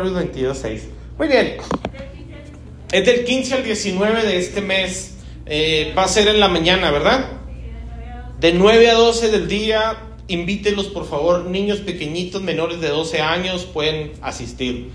[0.00, 0.82] Proverbios 22, 6.
[1.18, 1.56] Muy bien.
[2.90, 5.18] Es del 15 al 19 de este mes.
[5.44, 7.32] Eh, va a ser en la mañana, ¿verdad?
[8.38, 9.98] De 9 a 12 del día.
[10.28, 11.44] Invítenlos, por favor.
[11.44, 14.88] Niños pequeñitos, menores de 12 años, pueden asistir.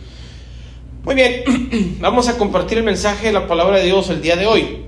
[1.03, 1.97] Muy bien.
[1.99, 4.85] Vamos a compartir el mensaje de la palabra de Dios el día de hoy.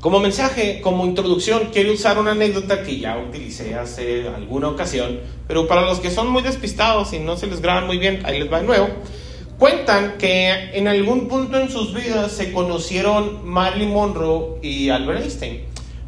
[0.00, 5.66] Como mensaje, como introducción, quiero usar una anécdota que ya utilicé hace alguna ocasión, pero
[5.66, 8.50] para los que son muy despistados y no se les graban muy bien, ahí les
[8.50, 8.88] va de nuevo.
[9.60, 15.60] Cuentan que en algún punto en sus vidas se conocieron Marilyn Monroe y Albert Einstein.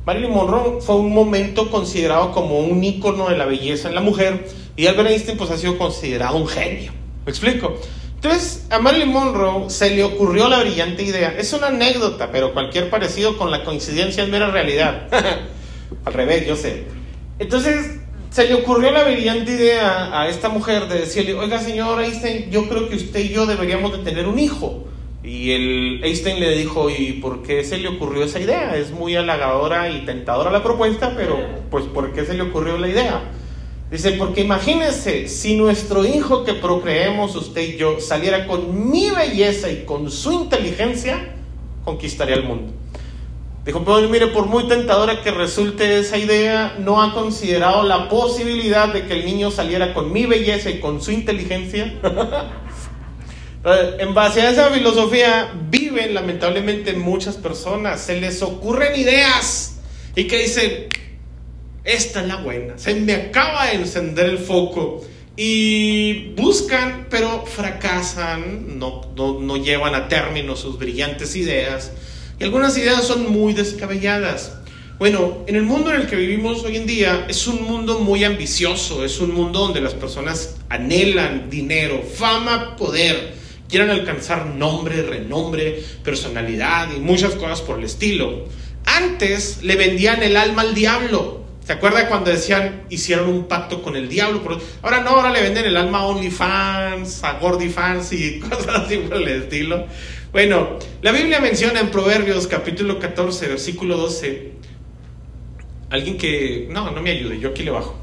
[0.07, 4.49] Marilyn Monroe fue un momento considerado como un ícono de la belleza en la mujer
[4.75, 6.93] y Albert Einstein pues ha sido considerado un genio.
[7.27, 7.75] ¿Me explico?
[8.15, 11.35] Entonces, a Marilyn Monroe se le ocurrió la brillante idea.
[11.37, 15.09] Es una anécdota, pero cualquier parecido con la coincidencia es mera realidad.
[16.07, 16.85] Al revés, yo sé.
[17.39, 18.01] Entonces,
[18.33, 22.67] se le ocurrió la brillante idea a esta mujer de decirle, oiga, señor Einstein, yo
[22.67, 24.85] creo que usted y yo deberíamos de tener un hijo.
[25.23, 28.75] Y el Einstein le dijo, ¿y por qué se le ocurrió esa idea?
[28.75, 31.39] Es muy halagadora y tentadora la propuesta, pero
[31.71, 33.21] pues ¿por qué se le ocurrió la idea?
[33.91, 39.71] Dice, porque imagínense, si nuestro hijo que procreemos usted y yo saliera con mi belleza
[39.71, 41.35] y con su inteligencia,
[41.85, 42.73] conquistaría el mundo.
[43.65, 48.93] Dijo, pero mire, por muy tentadora que resulte esa idea, no ha considerado la posibilidad
[48.93, 51.95] de que el niño saliera con mi belleza y con su inteligencia.
[53.99, 59.81] en base a esa filosofía viven lamentablemente muchas personas, se les ocurren ideas
[60.17, 60.89] y que dicen,
[61.85, 65.05] esta es la buena, se me acaba de encender el foco.
[65.35, 71.93] Y buscan, pero fracasan, no, no, llevan a término sus brillantes ideas.
[72.43, 74.55] Y algunas ideas son muy descabelladas.
[74.99, 78.25] Bueno, en el mundo en el que vivimos hoy en día es un mundo muy
[78.25, 83.35] ambicioso, es un mundo donde las personas anhelan dinero, fama, poder,
[83.69, 88.49] quieren alcanzar nombre, renombre, personalidad y muchas cosas por el estilo.
[88.87, 93.95] Antes le vendían el alma al diablo, ¿Se acuerda cuando decían hicieron un pacto con
[93.95, 94.43] el diablo?
[94.83, 99.19] Ahora no, ahora le venden el alma a OnlyFans, a GordyFans y cosas así por
[99.19, 99.87] el estilo.
[100.33, 104.53] Bueno, la Biblia menciona en Proverbios capítulo 14, versículo 12,
[105.91, 107.95] alguien que, no, no me ayude, yo aquí le bajo.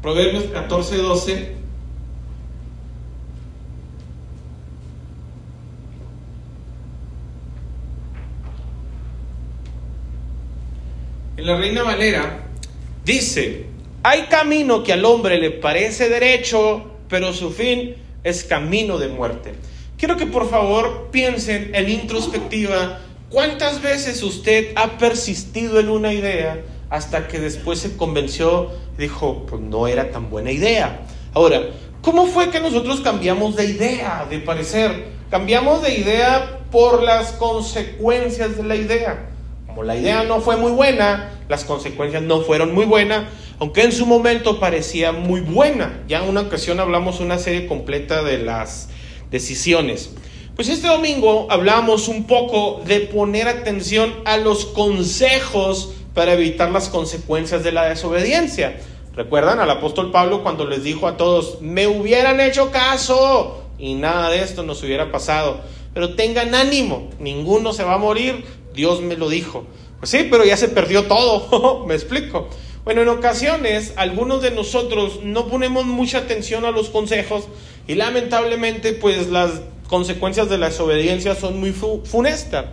[0.00, 1.52] Proverbios 14, 12.
[11.36, 12.42] En la Reina Valera
[13.04, 13.64] Dice,
[14.04, 19.54] hay camino que al hombre le parece derecho, pero su fin es camino de muerte.
[20.02, 22.98] Quiero que por favor piensen en introspectiva
[23.30, 29.46] cuántas veces usted ha persistido en una idea hasta que después se convenció y dijo,
[29.46, 31.02] pues no era tan buena idea.
[31.32, 31.68] Ahora,
[32.00, 35.06] ¿cómo fue que nosotros cambiamos de idea, de parecer?
[35.30, 39.28] Cambiamos de idea por las consecuencias de la idea.
[39.68, 43.26] Como la idea no fue muy buena, las consecuencias no fueron muy buenas,
[43.60, 46.02] aunque en su momento parecía muy buena.
[46.08, 48.88] Ya en una ocasión hablamos una serie completa de las
[49.32, 50.10] decisiones.
[50.54, 56.90] Pues este domingo hablamos un poco de poner atención a los consejos para evitar las
[56.90, 58.78] consecuencias de la desobediencia.
[59.16, 64.30] ¿Recuerdan al apóstol Pablo cuando les dijo a todos, me hubieran hecho caso y nada
[64.30, 65.62] de esto nos hubiera pasado?
[65.94, 68.44] Pero tengan ánimo, ninguno se va a morir,
[68.74, 69.64] Dios me lo dijo.
[69.98, 72.48] Pues sí, pero ya se perdió todo, me explico.
[72.84, 77.44] Bueno, en ocasiones algunos de nosotros no ponemos mucha atención a los consejos
[77.86, 82.66] y lamentablemente pues las consecuencias de la desobediencia son muy funestas.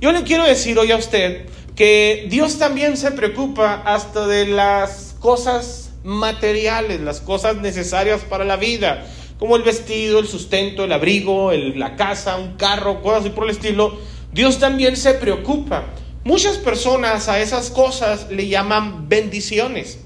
[0.00, 1.46] Yo le quiero decir hoy a usted
[1.76, 8.56] que Dios también se preocupa hasta de las cosas materiales, las cosas necesarias para la
[8.56, 9.06] vida,
[9.38, 13.50] como el vestido, el sustento, el abrigo, la casa, un carro, cosas así por el
[13.50, 13.98] estilo
[14.32, 15.84] Dios también se preocupa.
[16.24, 19.98] Muchas personas a esas cosas le llaman bendiciones.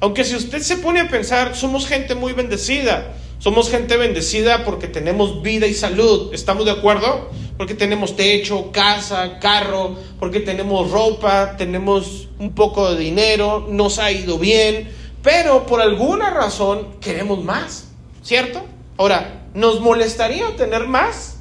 [0.00, 3.14] Aunque si usted se pone a pensar, somos gente muy bendecida.
[3.42, 6.32] Somos gente bendecida porque tenemos vida y salud.
[6.32, 7.28] ¿Estamos de acuerdo?
[7.56, 14.12] Porque tenemos techo, casa, carro, porque tenemos ropa, tenemos un poco de dinero, nos ha
[14.12, 14.88] ido bien,
[15.24, 17.88] pero por alguna razón queremos más,
[18.22, 18.62] ¿cierto?
[18.96, 21.38] Ahora, ¿nos molestaría tener más?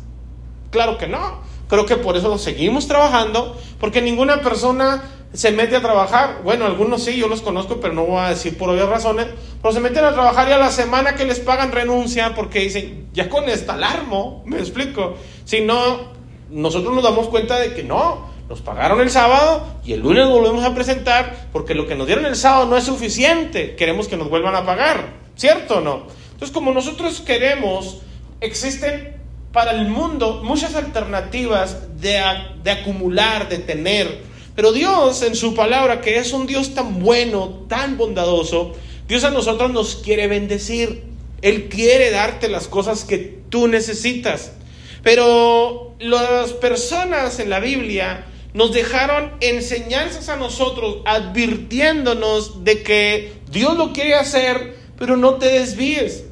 [0.71, 1.41] Claro que no.
[1.67, 6.41] Creo que por eso seguimos trabajando, porque ninguna persona se mete a trabajar.
[6.43, 9.27] Bueno, algunos sí, yo los conozco, pero no voy a decir por obvias razones.
[9.61, 13.07] Pero se meten a trabajar y a la semana que les pagan renuncia porque dicen,
[13.13, 15.15] ya con esta alarmo, me explico.
[15.45, 16.11] Si no,
[16.49, 20.63] nosotros nos damos cuenta de que no, nos pagaron el sábado y el lunes volvemos
[20.65, 23.75] a presentar porque lo que nos dieron el sábado no es suficiente.
[23.75, 26.07] Queremos que nos vuelvan a pagar, ¿cierto o no?
[26.33, 28.01] Entonces, como nosotros queremos,
[28.41, 29.15] existen
[29.53, 32.19] para el mundo muchas alternativas de,
[32.63, 34.30] de acumular, de tener.
[34.55, 38.73] Pero Dios en su palabra, que es un Dios tan bueno, tan bondadoso,
[39.07, 41.03] Dios a nosotros nos quiere bendecir.
[41.41, 43.17] Él quiere darte las cosas que
[43.49, 44.53] tú necesitas.
[45.03, 53.77] Pero las personas en la Biblia nos dejaron enseñanzas a nosotros advirtiéndonos de que Dios
[53.77, 56.25] lo quiere hacer, pero no te desvíes.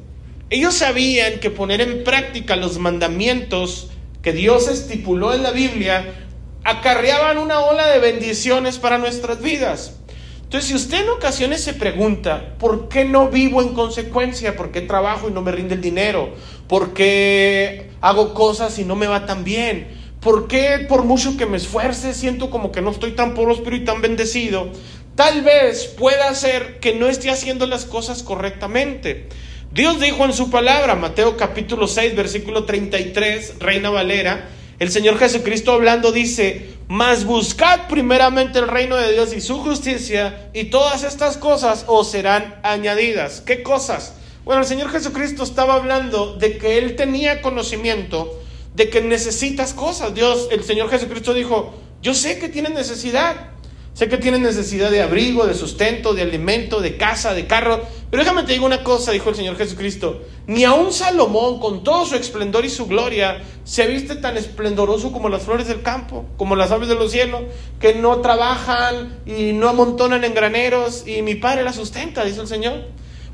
[0.50, 3.88] Ellos sabían que poner en práctica los mandamientos
[4.22, 6.29] que Dios estipuló en la Biblia
[6.64, 9.94] acarreaban una ola de bendiciones para nuestras vidas.
[10.42, 14.56] Entonces, si usted en ocasiones se pregunta, ¿por qué no vivo en consecuencia?
[14.56, 16.30] ¿Por qué trabajo y no me rinde el dinero?
[16.66, 19.96] ¿Por qué hago cosas y no me va tan bien?
[20.20, 23.84] ¿Por qué por mucho que me esfuerce siento como que no estoy tan próspero y
[23.84, 24.70] tan bendecido?
[25.14, 29.28] Tal vez pueda ser que no esté haciendo las cosas correctamente.
[29.72, 34.48] Dios dijo en su palabra, Mateo capítulo 6, versículo 33, Reina Valera,
[34.80, 40.48] el Señor Jesucristo hablando dice, mas buscad primeramente el reino de Dios y su justicia
[40.54, 43.42] y todas estas cosas os serán añadidas.
[43.42, 44.14] ¿Qué cosas?
[44.42, 48.40] Bueno, el Señor Jesucristo estaba hablando de que Él tenía conocimiento
[48.74, 50.14] de que necesitas cosas.
[50.14, 53.50] Dios, el Señor Jesucristo dijo, yo sé que tienes necesidad.
[53.92, 57.82] Sé que tienes necesidad de abrigo, de sustento, de alimento, de casa, de carro.
[58.10, 60.22] Pero déjame te digo una cosa, dijo el Señor Jesucristo.
[60.46, 65.28] Ni aun Salomón, con todo su esplendor y su gloria, se viste tan esplendoroso como
[65.28, 67.42] las flores del campo, como las aves de los cielos,
[67.78, 72.48] que no trabajan y no amontonan en graneros, y mi Padre la sustenta, dice el
[72.48, 72.84] Señor.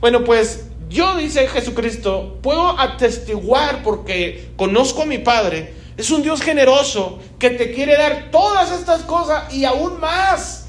[0.01, 6.43] Bueno, pues yo, dice Jesucristo, puedo atestiguar porque conozco a mi Padre es un Dios
[6.43, 10.67] generoso que te quiere dar todas estas cosas y aún más.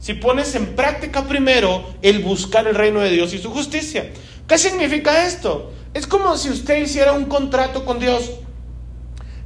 [0.00, 4.10] Si pones en práctica primero el buscar el reino de Dios y su justicia.
[4.48, 5.70] ¿Qué significa esto?
[5.94, 8.32] Es como si usted hiciera un contrato con Dios.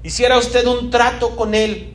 [0.02, 1.92] Hiciera usted un trato con Él.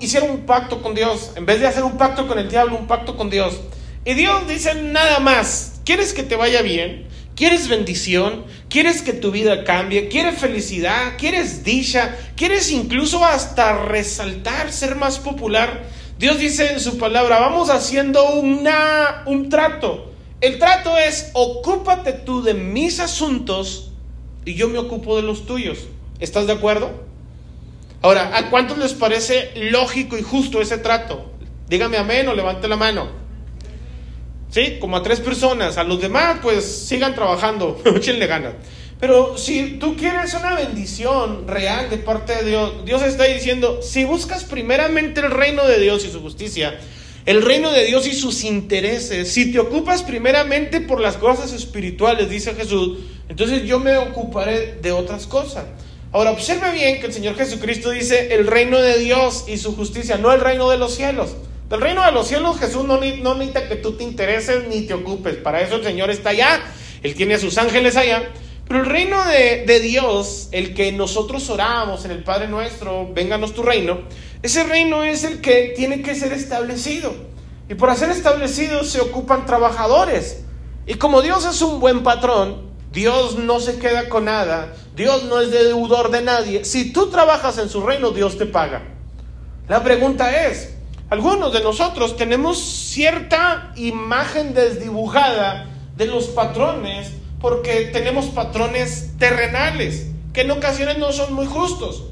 [0.00, 1.32] Hiciera un pacto con Dios.
[1.36, 3.58] En vez de hacer un pacto con el diablo, un pacto con Dios.
[4.04, 5.80] Y Dios dice nada más.
[5.86, 7.07] ¿Quieres que te vaya bien?
[7.38, 8.46] ¿Quieres bendición?
[8.68, 10.08] ¿Quieres que tu vida cambie?
[10.08, 11.12] ¿Quieres felicidad?
[11.18, 12.18] ¿Quieres dicha?
[12.34, 15.84] ¿Quieres incluso hasta resaltar, ser más popular?
[16.18, 20.10] Dios dice en su palabra, vamos haciendo una, un trato.
[20.40, 23.92] El trato es, ocúpate tú de mis asuntos
[24.44, 25.78] y yo me ocupo de los tuyos.
[26.18, 26.90] ¿Estás de acuerdo?
[28.02, 31.30] Ahora, ¿a cuántos les parece lógico y justo ese trato?
[31.68, 33.17] Dígame amén o levante la mano.
[34.50, 34.78] ¿Sí?
[34.80, 35.78] Como a tres personas.
[35.78, 38.54] A los demás, pues sigan trabajando, échenle ganas.
[39.00, 44.04] Pero si tú quieres una bendición real de parte de Dios, Dios está diciendo, si
[44.04, 46.80] buscas primeramente el reino de Dios y su justicia,
[47.24, 52.28] el reino de Dios y sus intereses, si te ocupas primeramente por las cosas espirituales,
[52.28, 52.98] dice Jesús,
[53.28, 55.66] entonces yo me ocuparé de otras cosas.
[56.10, 60.16] Ahora, observe bien que el Señor Jesucristo dice el reino de Dios y su justicia,
[60.16, 61.36] no el reino de los cielos.
[61.68, 65.36] Del reino de los cielos Jesús no, necesita que tú te intereses ni te ocupes.
[65.36, 66.62] Para eso el Señor está allá.
[67.02, 68.30] Él tiene a sus ángeles allá.
[68.66, 73.62] Pero el reino de, Dios, el que nosotros oramos en el Padre nuestro, vénganos tu
[73.62, 74.00] reino,
[74.42, 77.14] ese reino es el que tiene que ser establecido.
[77.68, 80.44] Y por ser establecido se ocupan trabajadores.
[80.86, 85.40] Y como Dios es un buen patrón, Dios no se queda con nada, Dios no
[85.40, 86.64] es deudor de nadie.
[86.64, 88.82] Si tú trabajas en su reino, Dios te paga.
[89.68, 90.77] La pregunta es,
[91.10, 100.42] algunos de nosotros tenemos cierta imagen desdibujada de los patrones porque tenemos patrones terrenales que
[100.42, 102.04] en ocasiones no son muy justos.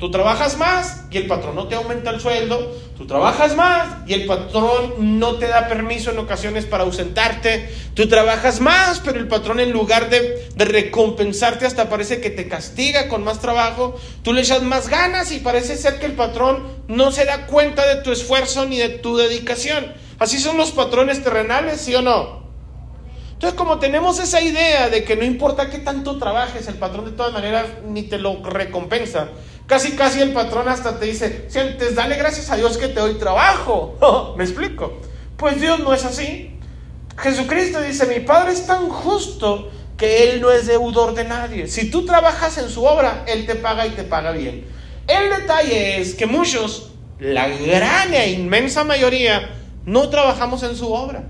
[0.00, 2.74] Tú trabajas más y el patrón no te aumenta el sueldo.
[2.96, 7.68] Tú trabajas más y el patrón no te da permiso en ocasiones para ausentarte.
[7.92, 12.48] Tú trabajas más, pero el patrón en lugar de, de, recompensarte hasta parece que te
[12.48, 13.94] castiga con más trabajo.
[14.22, 17.86] Tú le echas más ganas y parece ser que el patrón no se da cuenta
[17.86, 19.92] de tu esfuerzo ni de tu dedicación.
[20.18, 22.40] Así son los patrones terrenales, ¿sí o no?
[23.32, 27.12] Entonces, como tenemos esa idea de que no importa qué tanto trabajes, el patrón de
[27.12, 29.28] todas maneras ni te lo recompensa.
[29.70, 33.14] Casi, casi el patrón hasta te dice, sientes, dale gracias a Dios que te doy
[33.14, 34.34] trabajo.
[34.36, 34.94] ¿Me explico?
[35.36, 36.58] Pues Dios no es así.
[37.16, 41.68] Jesucristo dice, mi Padre es tan justo que Él no es deudor de nadie.
[41.68, 44.66] Si tú trabajas en su obra, Él te paga y te paga bien.
[45.06, 49.54] El detalle es que muchos, la gran e inmensa mayoría,
[49.86, 51.28] no trabajamos en su obra.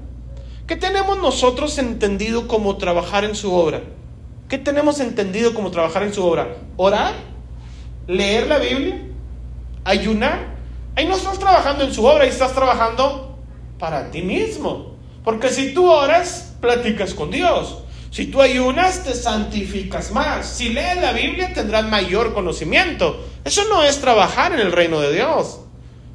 [0.66, 3.82] ¿Qué tenemos nosotros entendido como trabajar en su obra?
[4.48, 6.56] ¿Qué tenemos entendido como trabajar en su obra?
[6.78, 7.29] ¿Orar?
[8.06, 9.00] Leer la Biblia,
[9.84, 10.56] ayunar.
[10.96, 13.38] Ahí no estás trabajando en su obra, ahí estás trabajando
[13.78, 14.96] para ti mismo.
[15.24, 17.78] Porque si tú oras, platicas con Dios.
[18.10, 20.46] Si tú ayunas, te santificas más.
[20.48, 23.24] Si lees la Biblia, tendrás mayor conocimiento.
[23.44, 25.60] Eso no es trabajar en el reino de Dios.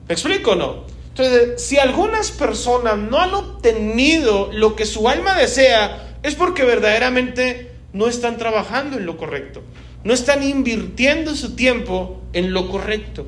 [0.07, 0.83] ¿Me explico no?
[1.09, 7.71] Entonces, si algunas personas no han obtenido lo que su alma desea, es porque verdaderamente
[7.93, 9.61] no están trabajando en lo correcto.
[10.05, 13.25] No están invirtiendo su tiempo en lo correcto.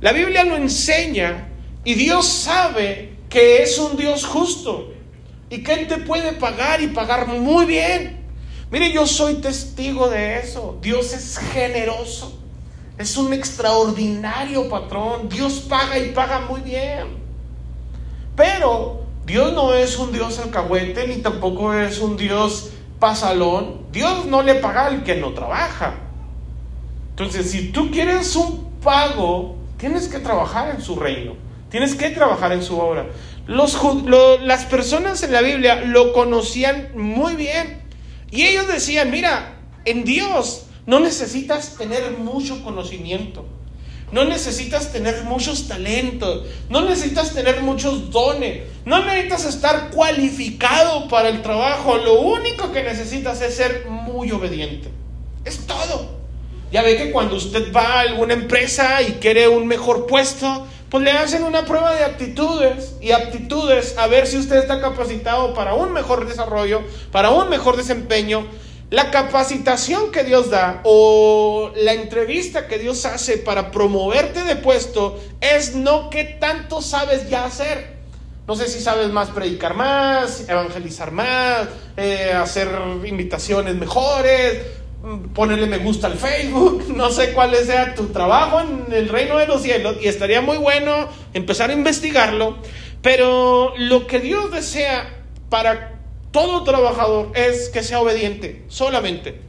[0.00, 1.48] La Biblia lo enseña
[1.84, 4.92] y Dios sabe que es un Dios justo
[5.50, 8.20] y que Él te puede pagar y pagar muy bien.
[8.70, 10.78] Mire, yo soy testigo de eso.
[10.80, 12.40] Dios es generoso.
[12.98, 15.28] Es un extraordinario patrón.
[15.28, 17.18] Dios paga y paga muy bien.
[18.36, 23.86] Pero Dios no es un Dios alcahuete ni tampoco es un Dios pasalón.
[23.92, 25.94] Dios no le paga al que no trabaja.
[27.10, 31.34] Entonces, si tú quieres un pago, tienes que trabajar en su reino.
[31.70, 33.06] Tienes que trabajar en su obra.
[33.46, 37.82] Las personas en la Biblia lo conocían muy bien.
[38.30, 43.46] Y ellos decían, mira, en Dios no necesitas tener mucho conocimiento.
[44.12, 46.46] No necesitas tener muchos talentos.
[46.68, 48.62] No necesitas tener muchos dones.
[48.84, 51.96] No necesitas estar cualificado para el trabajo.
[51.96, 54.88] Lo único que necesitas es ser muy obediente.
[55.44, 56.16] Es todo.
[56.70, 61.02] Ya ve que cuando usted va a alguna empresa y quiere un mejor puesto, pues
[61.02, 65.74] le hacen una prueba de aptitudes y aptitudes a ver si usted está capacitado para
[65.74, 68.46] un mejor desarrollo, para un mejor desempeño.
[68.90, 75.20] La capacitación que Dios da o la entrevista que Dios hace para promoverte de puesto
[75.40, 77.96] es no qué tanto sabes ya hacer.
[78.46, 81.66] No sé si sabes más predicar más, evangelizar más,
[81.96, 82.68] eh, hacer
[83.04, 84.62] invitaciones mejores,
[85.34, 89.48] ponerle me gusta al Facebook, no sé cuál sea tu trabajo en el reino de
[89.48, 92.58] los cielos y estaría muy bueno empezar a investigarlo,
[93.02, 95.95] pero lo que Dios desea para
[96.36, 99.40] todo trabajador es que sea obediente, solamente.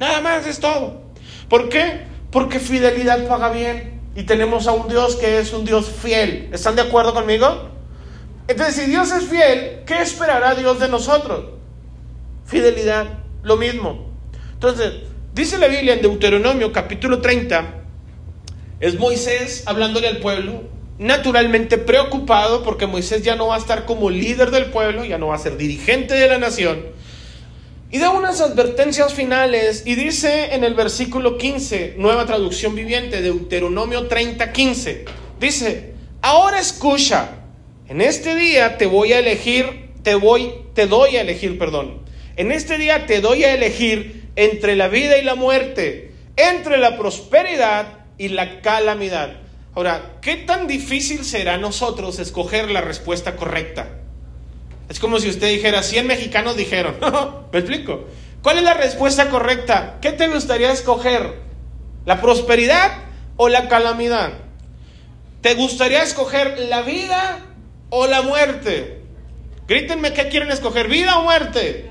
[0.00, 1.02] Nada más es todo.
[1.46, 2.06] ¿Por qué?
[2.30, 4.00] Porque fidelidad paga bien.
[4.16, 6.48] Y tenemos a un Dios que es un Dios fiel.
[6.50, 7.68] ¿Están de acuerdo conmigo?
[8.48, 11.50] Entonces, si Dios es fiel, ¿qué esperará Dios de nosotros?
[12.46, 13.08] Fidelidad,
[13.42, 14.10] lo mismo.
[14.54, 15.02] Entonces,
[15.34, 17.74] dice la Biblia en Deuteronomio capítulo 30,
[18.80, 20.62] es Moisés hablándole al pueblo,
[20.98, 25.28] naturalmente preocupado porque Moisés ya no va a estar como líder del pueblo, ya no
[25.28, 26.86] va a ser dirigente de la nación.
[27.90, 34.06] Y da unas advertencias finales y dice en el versículo 15, nueva traducción viviente, Deuteronomio
[34.06, 35.04] 30, 15,
[35.38, 37.32] dice, ahora escucha,
[37.88, 42.00] en este día te voy a elegir, te voy, te doy a elegir, perdón,
[42.36, 46.96] en este día te doy a elegir entre la vida y la muerte, entre la
[46.96, 49.41] prosperidad y la calamidad.
[49.74, 53.88] Ahora, ¿qué tan difícil será nosotros escoger la respuesta correcta?
[54.88, 56.96] Es como si usted dijera, 100 mexicanos dijeron.
[57.52, 58.06] ¿Me explico?
[58.42, 59.98] ¿Cuál es la respuesta correcta?
[60.02, 61.38] ¿Qué te gustaría escoger?
[62.04, 62.98] ¿La prosperidad
[63.36, 64.32] o la calamidad?
[65.40, 67.40] ¿Te gustaría escoger la vida
[67.88, 69.00] o la muerte?
[69.66, 71.88] Grítenme qué quieren escoger, vida o muerte.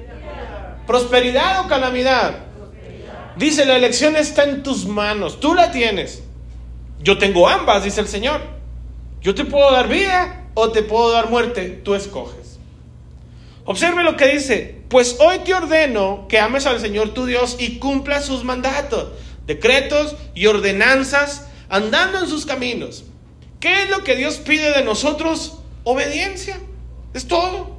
[0.86, 2.36] ¿Prosperidad o calamidad?
[3.38, 6.22] Dice, la elección está en tus manos, tú la tienes.
[7.04, 8.42] Yo tengo ambas, dice el Señor.
[9.22, 12.60] Yo te puedo dar vida o te puedo dar muerte, tú escoges.
[13.66, 17.78] Observe lo que dice, pues hoy te ordeno que ames al Señor tu Dios y
[17.78, 19.10] cumpla sus mandatos,
[19.46, 23.04] decretos y ordenanzas, andando en sus caminos.
[23.60, 25.60] ¿Qué es lo que Dios pide de nosotros?
[25.84, 26.60] Obediencia.
[27.14, 27.78] Es todo.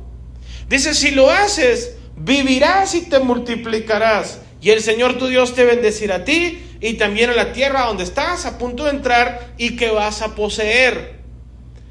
[0.68, 4.40] Dice, si lo haces, vivirás y te multiplicarás.
[4.60, 8.02] Y el Señor tu Dios te bendecirá a ti y también a la tierra donde
[8.02, 11.20] estás a punto de entrar y que vas a poseer.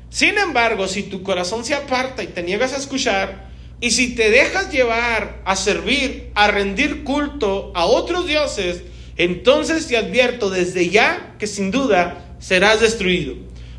[0.10, 4.30] Sin embargo, si tu corazón se aparta y te niegas a escuchar, y si te
[4.30, 8.84] dejas llevar a servir, a rendir culto a otros dioses,
[9.16, 13.36] entonces te advierto desde ya que sin duda serás destruido.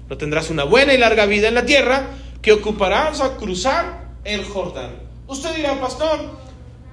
[0.08, 2.06] No tendrás una buena y larga vida en la tierra
[2.40, 4.92] que ocuparás a cruzar el Jordán.
[5.26, 6.38] Usted dirá, pastor,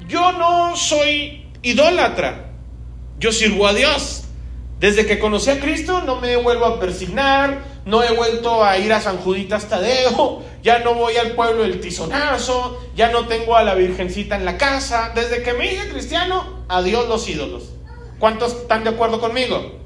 [0.10, 2.49] yo no soy idólatra.
[3.20, 4.24] Yo sirvo a Dios.
[4.80, 8.94] Desde que conocí a Cristo no me vuelvo a persignar, no he vuelto a ir
[8.94, 13.64] a San Juditas Tadeo, ya no voy al pueblo del Tizonazo, ya no tengo a
[13.64, 15.12] la Virgencita en la casa.
[15.14, 17.72] Desde que me hice cristiano, adiós los ídolos.
[18.20, 19.80] ¿Cuántos están de acuerdo conmigo?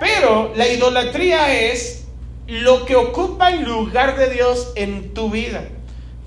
[0.00, 2.06] Pero la idolatría es
[2.46, 5.68] lo que ocupa el lugar de Dios en tu vida.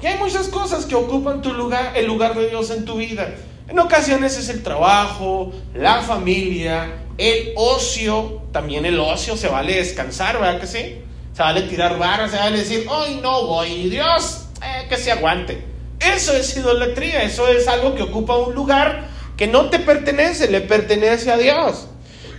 [0.04, 3.34] Y hay muchas cosas que ocupan tu lugar, el lugar de Dios en tu vida.
[3.68, 8.42] En ocasiones es el trabajo, la familia, el ocio.
[8.52, 10.98] También el ocio se vale descansar, ¿verdad que sí?
[11.34, 15.64] Se vale tirar barras, se vale decir, hoy no voy, Dios, eh, que se aguante.
[16.00, 20.62] Eso es idolatría, eso es algo que ocupa un lugar que no te pertenece, le
[20.62, 21.88] pertenece a Dios.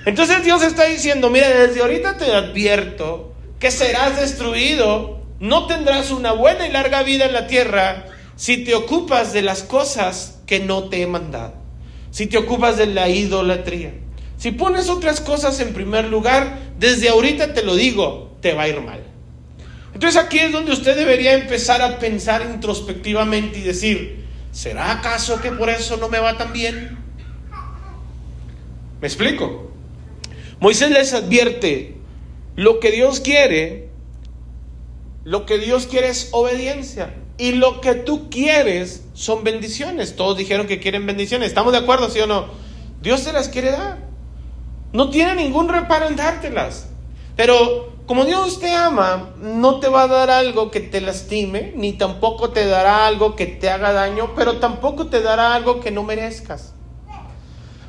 [0.04, 6.32] Entonces Dios está diciendo, mira, desde ahorita te advierto que serás destruido, no tendrás una
[6.32, 8.04] buena y larga vida en la tierra
[8.36, 11.54] si te ocupas de las cosas que no te he mandado,
[12.10, 13.94] si te ocupas de la idolatría.
[14.36, 18.68] Si pones otras cosas en primer lugar, desde ahorita te lo digo, te va a
[18.68, 19.02] ir mal.
[19.94, 25.52] Entonces aquí es donde usted debería empezar a pensar introspectivamente y decir, ¿será acaso que
[25.52, 26.98] por eso no me va tan bien?
[29.00, 29.70] ¿Me explico?
[30.60, 31.94] Moisés les advierte,
[32.56, 33.88] lo que Dios quiere,
[35.24, 37.14] lo que Dios quiere es obediencia.
[37.36, 40.16] Y lo que tú quieres son bendiciones.
[40.16, 41.48] Todos dijeron que quieren bendiciones.
[41.48, 42.46] ¿Estamos de acuerdo, sí o no?
[43.02, 43.98] Dios te las quiere dar.
[44.92, 46.88] No tiene ningún reparo en dártelas.
[47.36, 51.94] Pero como Dios te ama, no te va a dar algo que te lastime, ni
[51.94, 56.02] tampoco te dará algo que te haga daño, pero tampoco te dará algo que no
[56.02, 56.74] merezcas.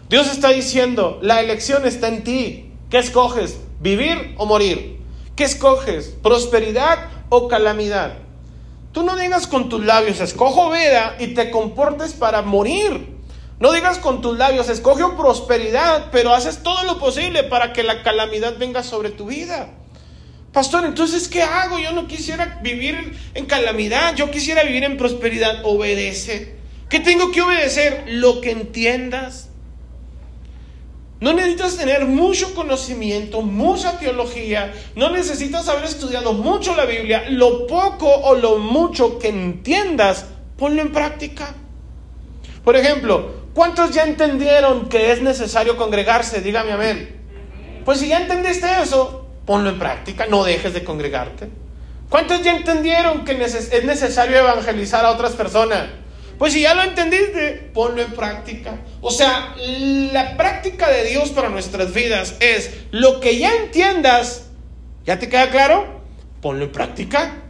[0.09, 2.71] Dios está diciendo, la elección está en ti.
[2.89, 3.59] ¿Qué escoges?
[3.81, 5.01] ¿Vivir o morir?
[5.35, 6.15] ¿Qué escoges?
[6.23, 8.24] ¿Prosperidad o calamidad?
[8.95, 13.09] Tú no digas con tus labios, escojo vida y te comportes para morir.
[13.59, 18.03] No digas con tus labios, escoge prosperidad, pero haces todo lo posible para que la
[18.03, 19.67] calamidad venga sobre tu vida.
[20.53, 21.77] Pastor, entonces, ¿qué hago?
[21.77, 25.65] Yo no quisiera vivir en calamidad, yo quisiera vivir en prosperidad.
[25.65, 26.55] Obedece.
[26.87, 28.05] ¿Qué tengo que obedecer?
[28.07, 29.49] Lo que entiendas.
[31.19, 37.67] No necesitas tener mucho conocimiento, mucha teología, no necesitas haber estudiado mucho la Biblia, lo
[37.67, 40.25] poco o lo mucho que entiendas,
[40.57, 41.55] ponlo en práctica.
[42.65, 46.41] Por ejemplo, ¿cuántos ya entendieron que es necesario congregarse?
[46.41, 47.15] Dígame amén.
[47.85, 51.49] Pues si ya entendiste eso, ponlo en práctica, no dejes de congregarte.
[52.09, 55.87] ¿Cuántos ya entendieron que es necesario evangelizar a otras personas?
[56.37, 58.77] Pues si ya lo entendiste, ponlo en práctica.
[59.01, 64.49] O sea, la práctica de Dios para nuestras vidas es lo que ya entiendas,
[65.05, 66.01] ¿ya te queda claro?
[66.41, 67.41] Ponlo en práctica.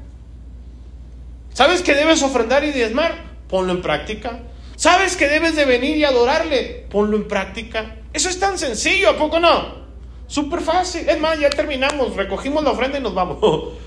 [1.53, 3.23] ¿Sabes que debes ofrendar y diezmar?
[3.47, 4.39] Ponlo en práctica.
[4.75, 6.85] ¿Sabes que debes de venir y adorarle?
[6.89, 7.95] Ponlo en práctica.
[8.13, 9.85] Eso es tan sencillo, ¿a poco no?
[10.27, 11.07] Súper fácil.
[11.07, 13.39] Es más, ya terminamos, recogimos la ofrenda y nos vamos.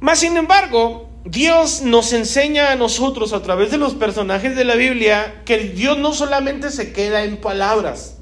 [0.00, 4.74] Más sin embargo, Dios nos enseña a nosotros a través de los personajes de la
[4.74, 8.18] Biblia que Dios no solamente se queda en palabras.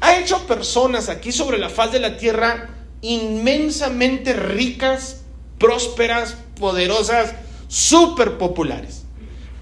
[0.00, 2.70] Ha hecho personas aquí sobre la faz de la tierra
[3.02, 5.22] inmensamente ricas,
[5.58, 7.34] prósperas, poderosas,
[7.68, 9.04] súper populares.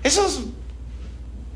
[0.02, 0.44] Esos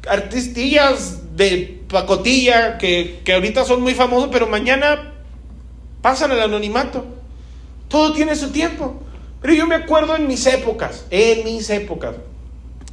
[0.06, 5.14] artistillas de pacotilla que, que ahorita son muy famosos, pero mañana
[6.02, 7.06] pasan al anonimato.
[7.88, 9.02] Todo tiene su tiempo.
[9.42, 12.14] Pero yo me acuerdo en mis épocas, en mis épocas,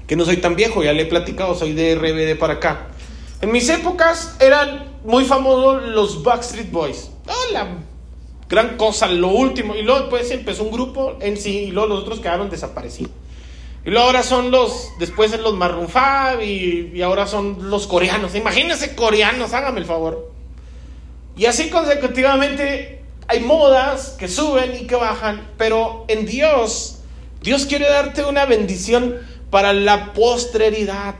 [0.07, 2.87] que no soy tan viejo, ya le he platicado, soy de RBD para acá.
[3.41, 7.11] En mis épocas eran muy famosos los Backstreet Boys.
[7.27, 7.67] Oh, la
[8.49, 9.75] gran cosa, lo último.
[9.75, 13.11] Y luego después empezó un grupo en sí y luego los otros quedaron desaparecidos.
[13.85, 17.87] Y luego ahora son los, después en los Maroon 5 y, y ahora son los
[17.87, 18.35] coreanos.
[18.35, 20.31] Imagínense coreanos, hágame el favor.
[21.37, 22.98] Y así consecutivamente
[23.29, 27.01] hay modas que suben y que bajan, pero en Dios,
[27.43, 29.17] Dios quiere darte una bendición
[29.51, 31.13] para la posteridad.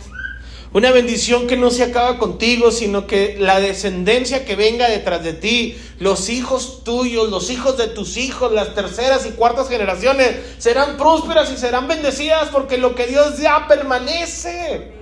[0.73, 5.33] Una bendición que no se acaba contigo, sino que la descendencia que venga detrás de
[5.33, 10.97] ti, los hijos tuyos, los hijos de tus hijos, las terceras y cuartas generaciones, serán
[10.97, 14.93] prósperas y serán bendecidas porque lo que Dios ya permanece.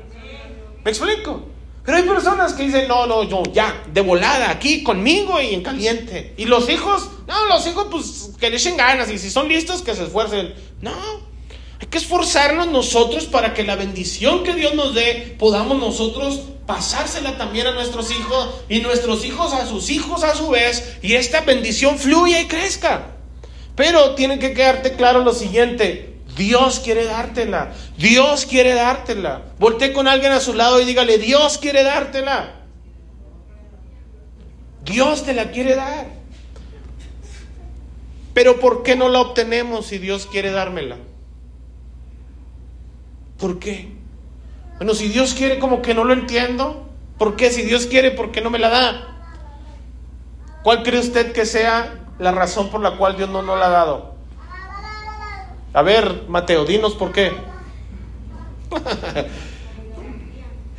[0.83, 1.56] ¿Me explico?
[1.87, 5.63] Pero hay personas que dicen, no, no, yo ya, de volada, aquí conmigo y en
[5.63, 6.33] caliente.
[6.35, 9.83] Y los hijos, no, los hijos pues que le echen ganas y si son listos
[9.83, 10.53] que se esfuercen.
[10.81, 10.91] No,
[11.79, 17.37] hay que esforzarnos nosotros para que la bendición que Dios nos dé podamos nosotros pasársela
[17.37, 21.39] también a nuestros hijos y nuestros hijos a sus hijos a su vez y esta
[21.39, 23.15] bendición fluya y crezca.
[23.77, 27.73] Pero tiene que quedarte claro lo siguiente, Dios quiere dártela.
[27.97, 29.41] Dios quiere dártela.
[29.59, 32.53] Volté con alguien a su lado y dígale, Dios quiere dártela.
[34.85, 36.07] Dios te la quiere dar.
[38.33, 40.97] Pero ¿por qué no la obtenemos si Dios quiere dármela?
[43.39, 43.91] ¿Por qué?
[44.77, 46.87] Bueno, si Dios quiere como que no lo entiendo.
[47.17, 47.49] ¿Por qué?
[47.49, 49.07] Si Dios quiere, ¿por qué no me la da?
[50.61, 53.69] ¿Cuál cree usted que sea la razón por la cual Dios no nos la ha
[53.69, 54.16] dado?
[55.77, 57.31] A ver, Mateo, dinos por qué.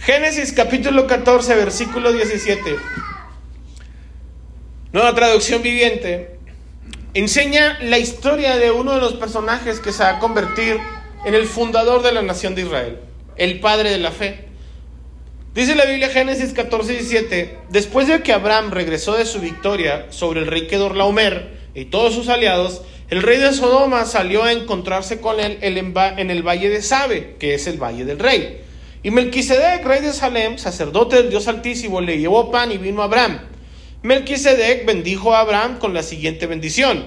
[0.01, 2.77] Génesis capítulo 14, versículo 17.
[4.93, 6.41] Nueva traducción viviente.
[7.15, 10.79] Enseña la historia de uno de los personajes que se va a convertir
[11.25, 12.99] en el fundador de la nación de Israel.
[13.37, 14.49] el padre de la fe.
[15.55, 20.41] Dice la Biblia Génesis 14, 17, después de que Abraham regresó de su victoria sobre
[20.41, 25.41] el rey Kedorlaomer y todos sus aliados, el rey de Sodoma salió a encontrarse con
[25.41, 28.61] él en el valle de Sabe, que es el valle del rey.
[29.03, 33.07] Y Melquisedec, rey de Salem, sacerdote del Dios Altísimo, le llevó pan y vino a
[33.07, 33.41] Abraham.
[34.03, 37.07] Melquisedec bendijo a Abraham con la siguiente bendición.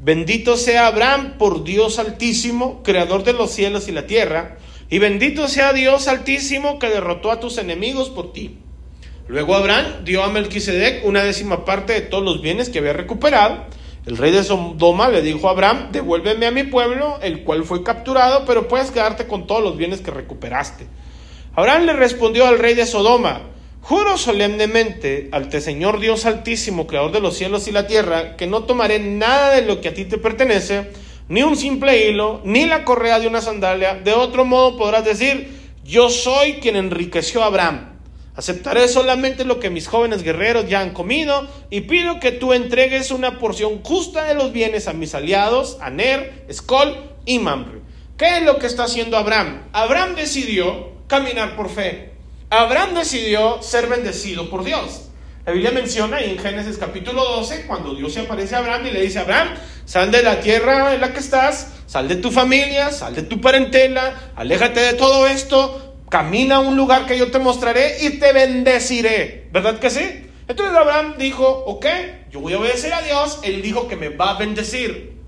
[0.00, 4.58] Bendito sea Abraham por Dios Altísimo, creador de los cielos y la tierra,
[4.90, 8.58] y bendito sea Dios Altísimo que derrotó a tus enemigos por ti.
[9.28, 13.64] Luego Abraham dio a Melquisedec una décima parte de todos los bienes que había recuperado,
[14.08, 17.82] el rey de Sodoma le dijo a Abraham, devuélveme a mi pueblo, el cual fue
[17.82, 20.86] capturado, pero puedes quedarte con todos los bienes que recuperaste.
[21.54, 23.42] Abraham le respondió al rey de Sodoma,
[23.82, 28.64] juro solemnemente ante Señor Dios Altísimo, Creador de los cielos y la tierra, que no
[28.64, 30.90] tomaré nada de lo que a ti te pertenece,
[31.28, 33.96] ni un simple hilo, ni la correa de una sandalia.
[33.96, 35.50] De otro modo podrás decir,
[35.84, 37.97] yo soy quien enriqueció a Abraham.
[38.38, 43.10] Aceptaré solamente lo que mis jóvenes guerreros ya han comido y pido que tú entregues
[43.10, 46.94] una porción justa de los bienes a mis aliados, Aner, Escol
[47.26, 47.80] y Mamre.
[48.16, 49.64] ¿Qué es lo que está haciendo Abraham?
[49.72, 52.12] Abraham decidió caminar por fe.
[52.48, 55.08] Abraham decidió ser bendecido por Dios.
[55.44, 59.02] La Biblia menciona en Génesis capítulo 12, cuando Dios se aparece a Abraham y le
[59.02, 59.48] dice, Abraham,
[59.84, 63.40] sal de la tierra en la que estás, sal de tu familia, sal de tu
[63.40, 68.32] parentela, aléjate de todo esto, camina a un lugar que yo te mostraré y te
[68.32, 69.48] bendeciré.
[69.52, 70.26] ¿Verdad que sí?
[70.46, 71.86] Entonces Abraham dijo, ok,
[72.30, 75.18] yo voy a obedecer a Dios, él dijo que me va a bendecir.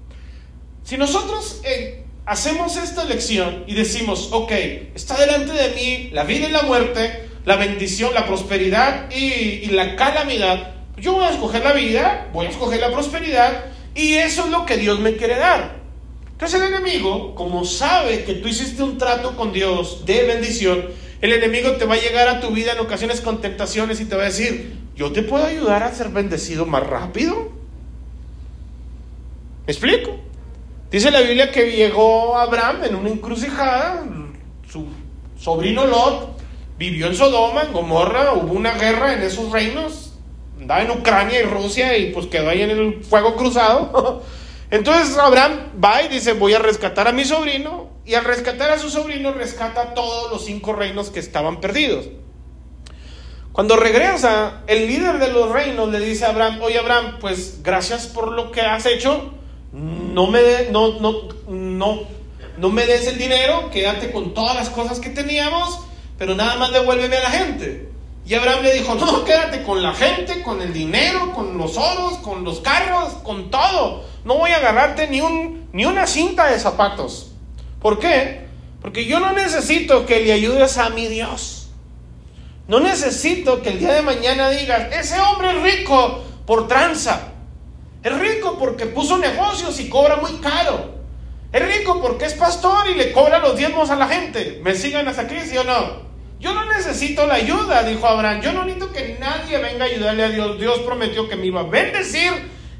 [0.82, 4.52] Si nosotros eh, hacemos esta elección y decimos, ok,
[4.94, 9.66] está delante de mí la vida y la muerte, la bendición, la prosperidad y, y
[9.66, 14.44] la calamidad, yo voy a escoger la vida, voy a escoger la prosperidad y eso
[14.44, 15.79] es lo que Dios me quiere dar.
[16.40, 20.86] Entonces el enemigo, como sabe que tú hiciste un trato con Dios de bendición,
[21.20, 24.16] el enemigo te va a llegar a tu vida en ocasiones con tentaciones y te
[24.16, 27.50] va a decir, yo te puedo ayudar a ser bendecido más rápido.
[29.66, 30.16] ¿Me explico?
[30.90, 34.02] Dice la Biblia que llegó Abraham en una encrucijada,
[34.66, 34.86] su
[35.38, 36.38] sobrino Lot
[36.78, 40.14] vivió en Sodoma, en Gomorra, hubo una guerra en esos reinos,
[40.58, 44.22] andaba en Ucrania y Rusia y pues quedó ahí en el fuego cruzado.
[44.70, 48.78] Entonces Abraham va y dice, voy a rescatar a mi sobrino, y al rescatar a
[48.78, 52.08] su sobrino rescata todos los cinco reinos que estaban perdidos.
[53.52, 58.06] Cuando regresa, el líder de los reinos le dice a Abraham, oye Abraham, pues gracias
[58.06, 59.32] por lo que has hecho,
[59.72, 62.00] no me, no, no, no,
[62.58, 65.80] no me des el dinero, quédate con todas las cosas que teníamos,
[66.16, 67.89] pero nada más devuélveme a la gente.
[68.26, 72.18] Y Abraham le dijo, no, quédate con la gente, con el dinero, con los oros,
[72.18, 74.04] con los carros, con todo.
[74.24, 77.32] No voy a agarrarte ni, un, ni una cinta de zapatos.
[77.80, 78.46] ¿Por qué?
[78.80, 81.70] Porque yo no necesito que le ayudes a mi Dios.
[82.68, 87.32] No necesito que el día de mañana digas, ese hombre es rico por tranza.
[88.02, 91.00] Es rico porque puso negocios y cobra muy caro.
[91.52, 94.60] Es rico porque es pastor y le cobra los diezmos a la gente.
[94.62, 96.09] ¿Me sigan hasta aquí, sí o no?
[96.40, 98.40] Yo no necesito la ayuda, dijo Abraham.
[98.40, 100.58] Yo no necesito que nadie venga a ayudarle a Dios.
[100.58, 102.32] Dios prometió que me iba a bendecir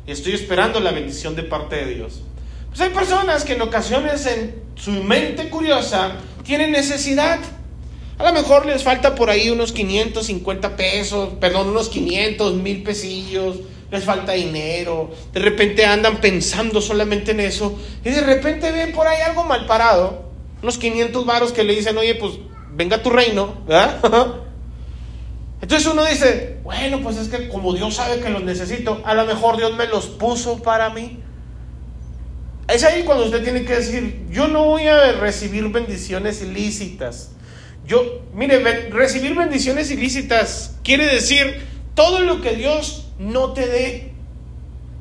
[0.07, 2.23] y estoy esperando la bendición de parte de Dios.
[2.71, 7.39] Pues hay personas que en ocasiones en su mente curiosa tienen necesidad.
[8.17, 13.57] A lo mejor les falta por ahí unos 550 pesos, perdón, unos 500, mil pesillos,
[13.91, 19.07] les falta dinero, de repente andan pensando solamente en eso y de repente ven por
[19.07, 20.31] ahí algo mal parado,
[20.63, 22.35] unos 500 varos que le dicen, oye, pues
[22.73, 24.01] venga tu reino, ¿verdad?
[25.63, 29.27] Entonces uno dice, bueno, pues es que como Dios sabe que los necesito, a lo
[29.27, 31.21] mejor Dios me los puso para mí.
[32.67, 37.33] Es ahí cuando usted tiene que decir, yo no voy a recibir bendiciones ilícitas.
[37.87, 44.13] Yo, mire, recibir bendiciones ilícitas quiere decir todo lo que Dios no te dé.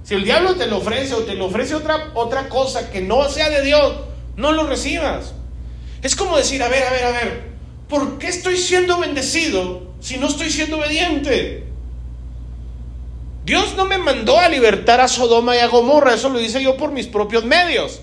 [0.04, 3.30] Si el diablo te lo ofrece o te lo ofrece otra, otra cosa que no
[3.30, 3.96] sea de Dios,
[4.36, 5.36] no lo recibas.
[6.02, 7.49] Es como decir, a ver, a ver, a ver,
[7.90, 11.66] ¿por qué estoy siendo bendecido si no estoy siendo obediente?
[13.44, 16.78] Dios no me mandó a libertar a Sodoma y a Gomorra, eso lo hice yo
[16.78, 18.02] por mis propios medios.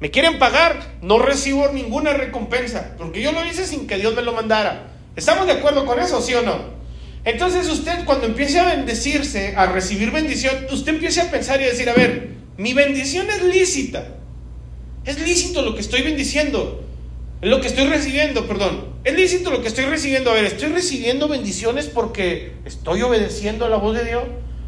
[0.00, 4.22] Me quieren pagar, no recibo ninguna recompensa, porque yo lo hice sin que Dios me
[4.22, 4.92] lo mandara.
[5.14, 6.78] ¿Estamos de acuerdo con eso, sí o no?
[7.24, 11.68] Entonces usted cuando empiece a bendecirse, a recibir bendición, usted empiece a pensar y a
[11.68, 14.06] decir, a ver, mi bendición es lícita.
[15.04, 16.84] Es lícito lo que estoy bendiciendo.
[17.42, 18.97] Lo que estoy recibiendo, perdón.
[19.08, 20.30] Es lícito lo que estoy recibiendo.
[20.30, 24.24] A ver, ¿estoy recibiendo bendiciones porque estoy obedeciendo a la voz de Dios?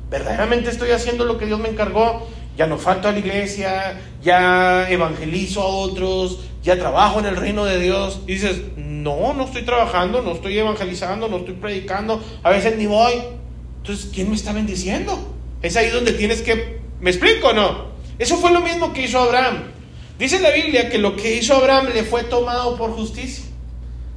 [0.09, 2.27] ¿Verdaderamente estoy haciendo lo que Dios me encargó?
[2.57, 7.67] Ya no falto a la iglesia, ya evangelizo a otros, ya trabajo en el reino
[7.67, 8.23] de Dios.
[8.27, 12.87] Y dices, no, no estoy trabajando, no estoy evangelizando, no estoy predicando, a veces ni
[12.87, 13.13] voy.
[13.77, 15.19] Entonces, ¿quién me está bendiciendo?
[15.61, 16.81] Es ahí donde tienes que...
[16.99, 17.91] ¿Me explico o no?
[18.19, 19.65] Eso fue lo mismo que hizo Abraham.
[20.19, 23.50] Dice la Biblia que lo que hizo Abraham le fue tomado por justicia.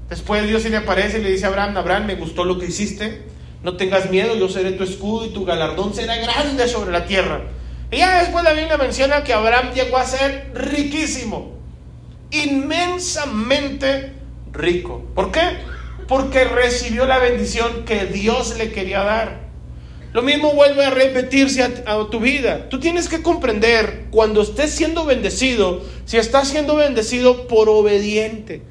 [0.10, 2.68] Después Dios se le aparece y le dice a Abraham, Abraham, me gustó lo que
[2.68, 3.24] hiciste,
[3.64, 7.42] no tengas miedo, yo seré tu escudo y tu galardón será grande sobre la tierra.
[7.92, 11.54] Y ya después la Biblia menciona que Abraham llegó a ser riquísimo,
[12.32, 14.14] inmensamente
[14.52, 15.06] rico.
[15.14, 15.42] ¿Por qué?
[16.08, 19.44] Porque recibió la bendición que Dios le quería dar.
[20.14, 22.70] Lo mismo vuelve a repetirse a, tu vida.
[22.70, 28.62] Tú tienes que comprender cuando estés siendo bendecido, si estás siendo bendecido por obediente.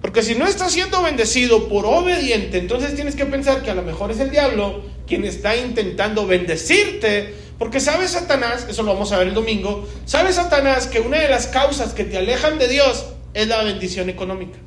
[0.00, 3.82] Porque si no estás siendo bendecido por obediente, entonces tienes que pensar que a lo
[3.82, 7.34] mejor es el diablo quien está intentando bendecirte.
[7.58, 11.28] Porque sabe Satanás, eso lo vamos a ver el domingo, sabe Satanás que una de
[11.28, 14.58] las causas que te alejan de Dios es la bendición económica.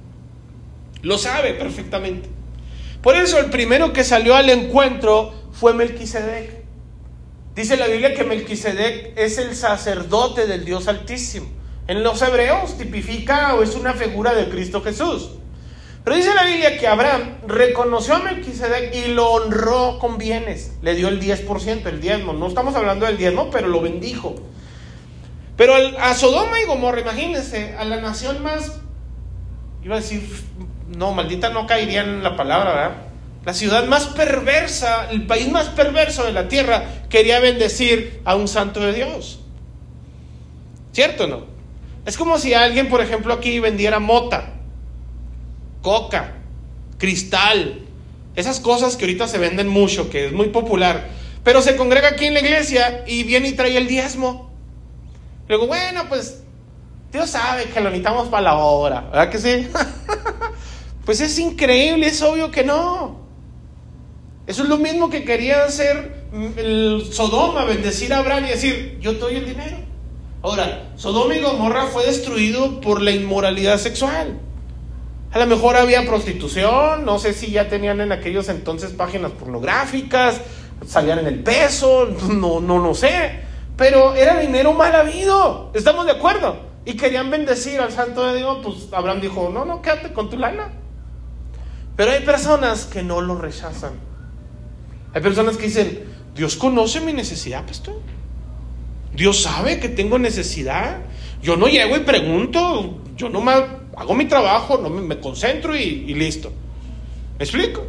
[1.02, 2.30] Lo sabe perfectamente.
[3.02, 6.63] Por eso el primero que salió al encuentro fue Melquisedec.
[7.56, 11.62] Dice la Biblia que Melquisedec es el sacerdote del Dios Altísimo.
[11.88, 15.32] En los hebreos tipifica o es una figura de Cristo Jesús.
[16.04, 20.74] Pero dice la Biblia que Abraham reconoció a Melquisedec y lo honró con bienes.
[20.82, 22.34] Le dio el 10%, el diezmo.
[22.34, 24.36] No estamos hablando del diezmo, pero lo bendijo.
[25.56, 28.80] Pero a Sodoma y Gomorra, imagínense, a la nación más,
[29.84, 30.28] iba a decir,
[30.98, 32.96] no, maldita no caería en la palabra, ¿verdad?
[33.46, 38.48] La ciudad más perversa, el país más perverso de la tierra, quería bendecir a un
[38.48, 39.41] santo de Dios.
[40.91, 41.53] ¿Cierto o no?
[42.06, 44.54] Es como si alguien, por ejemplo, aquí vendiera mota,
[45.82, 46.34] coca,
[46.98, 47.82] cristal,
[48.36, 51.10] esas cosas que ahorita se venden mucho, que es muy popular,
[51.44, 54.52] pero se congrega aquí en la iglesia y viene y trae el diezmo.
[55.48, 56.42] Luego, bueno, pues
[57.12, 59.68] Dios sabe que lo necesitamos para la obra, ¿verdad que sí?
[61.06, 63.24] pues es increíble, es obvio que no.
[64.48, 66.26] Eso es lo mismo que quería hacer
[66.58, 69.78] el Sodoma, bendecir a Abraham y decir, yo te doy el dinero.
[70.43, 74.41] Ahora, Sodoma y Gomorra fue destruido por la inmoralidad sexual.
[75.32, 80.41] A lo mejor había prostitución, no sé si ya tenían en aquellos entonces páginas pornográficas,
[80.86, 83.39] salían en el peso, no, no, no sé.
[83.77, 86.58] Pero era dinero mal habido, ¿estamos de acuerdo?
[86.84, 90.38] Y querían bendecir al santo de Dios, pues Abraham dijo, no, no, quédate con tu
[90.38, 90.73] lana.
[91.95, 93.93] Pero hay personas que no lo rechazan.
[95.13, 96.03] Hay personas que dicen,
[96.36, 97.95] Dios conoce mi necesidad, pastor.
[99.15, 101.02] Dios sabe que tengo necesidad.
[101.41, 106.13] Yo no llego y pregunto, yo no hago mi trabajo, no me, concentro y, y,
[106.13, 106.52] listo.
[107.38, 107.86] ¿Me explico?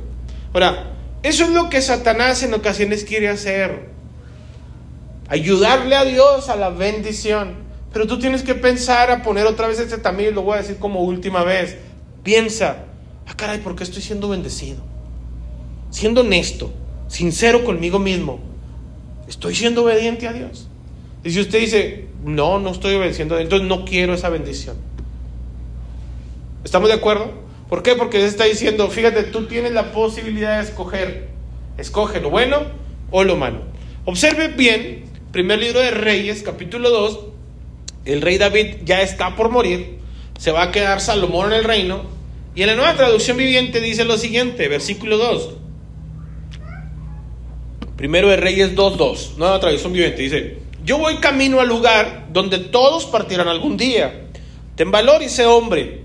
[0.52, 3.88] Ahora, eso es lo que Satanás en ocasiones quiere hacer.
[5.28, 7.64] Ayudarle a Dios a la bendición.
[7.92, 10.78] Pero tú tienes que pensar a poner otra vez este también, lo voy a decir
[10.78, 11.78] como última vez.
[12.24, 12.87] Piensa,
[13.26, 14.82] ah caray, ¿por qué estoy siendo bendecido?
[15.90, 16.72] Siendo honesto,
[17.06, 18.40] sincero conmigo mismo.
[19.28, 20.68] ¿Estoy siendo obediente a Dios?
[21.24, 24.76] Y si usted dice, no, no estoy obedeciendo, entonces no quiero esa bendición.
[26.62, 27.32] ¿Estamos de acuerdo?
[27.68, 27.94] ¿Por qué?
[27.94, 31.28] Porque Él está diciendo, fíjate, tú tienes la posibilidad de escoger.
[31.78, 32.58] Escoge lo bueno
[33.10, 33.62] o lo malo.
[34.04, 37.20] Observe bien, primer libro de Reyes, capítulo 2,
[38.04, 39.98] el rey David ya está por morir,
[40.38, 42.02] se va a quedar Salomón en el reino,
[42.54, 45.54] y en la nueva traducción viviente dice lo siguiente, versículo 2.
[47.96, 53.07] Primero de Reyes 2.2, nueva traducción viviente, dice, yo voy camino al lugar donde todos
[53.07, 54.27] partirán algún día.
[54.77, 56.05] Ten valor y sé hombre.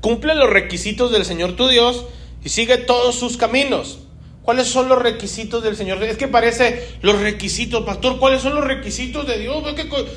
[0.00, 2.06] Cumple los requisitos del Señor tu Dios
[2.44, 4.00] y sigue todos sus caminos.
[4.42, 6.02] ¿Cuáles son los requisitos del Señor?
[6.02, 8.18] Es que parece los requisitos, pastor.
[8.18, 9.62] ¿Cuáles son los requisitos de Dios?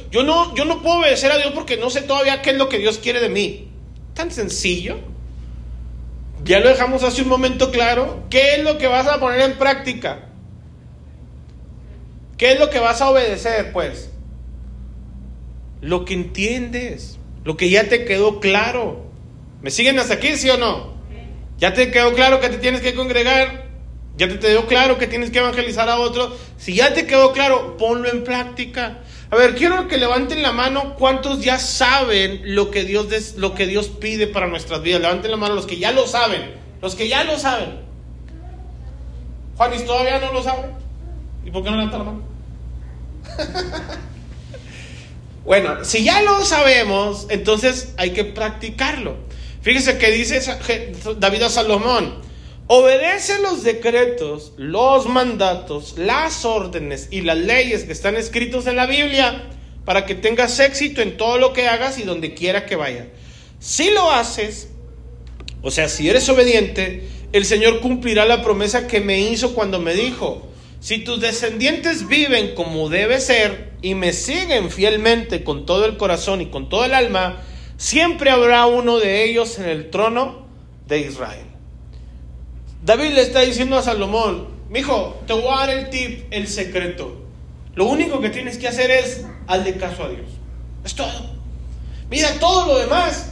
[0.10, 2.70] Yo no, yo no puedo obedecer a Dios porque no sé todavía qué es lo
[2.70, 3.68] que Dios quiere de mí.
[4.16, 4.98] Tan sencillo.
[6.44, 8.24] Ya lo dejamos hace un momento claro.
[8.32, 10.33] ¿Qué es lo que vas a poner en práctica?
[12.38, 14.10] ¿Qué es lo que vas a obedecer, pues?
[15.82, 19.06] Lo que entiendes, lo que ya te quedó claro.
[19.62, 20.94] ¿Me siguen hasta aquí, sí o no?
[21.58, 23.68] Ya te quedó claro que te tienes que congregar,
[24.18, 26.34] ya te quedó claro que tienes que evangelizar a otros.
[26.58, 29.00] Si ya te quedó claro, ponlo en práctica.
[29.30, 33.66] A ver, quiero que levanten la mano cuántos ya saben lo que Dios, lo que
[33.66, 35.02] Dios pide para nuestras vidas.
[35.02, 37.82] Levanten la mano los que ya lo saben, los que ya lo saben.
[39.58, 40.83] Juanis, ¿todavía no lo saben?
[41.46, 42.24] ¿Y por qué no levanta la mano?
[45.46, 49.18] bueno, si ya lo sabemos, entonces hay que practicarlo.
[49.62, 50.42] Fíjese que dice
[51.20, 52.16] David a Salomón,
[52.68, 58.86] obedece los decretos, los mandatos, las órdenes y las leyes que están escritos en la
[58.86, 59.44] Biblia
[59.86, 63.08] para que tengas éxito en todo lo que hagas y donde quiera que vaya.
[63.60, 64.70] Si lo haces,
[65.62, 69.94] o sea, si eres obediente, el Señor cumplirá la promesa que me hizo cuando me
[69.94, 70.48] dijo,
[70.84, 76.42] si tus descendientes viven como debe ser y me siguen fielmente con todo el corazón
[76.42, 77.42] y con todo el alma,
[77.78, 80.46] siempre habrá uno de ellos en el trono
[80.86, 81.46] de Israel.
[82.84, 86.50] David le está diciendo a Salomón, mi hijo, te voy a dar el tip, el
[86.50, 87.16] secreto.
[87.76, 90.28] Lo único que tienes que hacer es hazle caso a Dios.
[90.84, 91.30] Es todo.
[92.10, 93.32] Mira, todo lo demás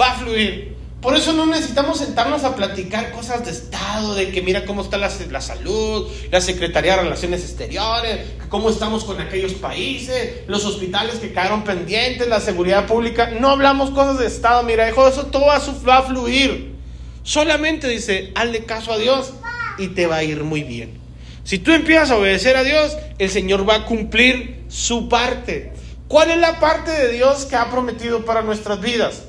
[0.00, 0.75] va a fluir.
[1.00, 4.96] Por eso no necesitamos sentarnos a platicar cosas de Estado, de que mira cómo está
[4.96, 11.30] la, salud, la Secretaría de Relaciones Exteriores, cómo estamos con aquellos países, los hospitales que
[11.30, 13.30] quedaron pendientes, la seguridad pública.
[13.38, 16.74] No hablamos cosas de Estado, mira, hijo, eso todo va a fluir.
[17.22, 19.32] Solamente dice, hazle caso a Dios
[19.78, 20.98] y te va a ir muy bien.
[21.44, 25.72] Si tú empiezas a obedecer a Dios, el Señor va a cumplir su parte.
[26.08, 29.24] ¿Cuál es la parte de Dios que ha prometido para nuestras vidas?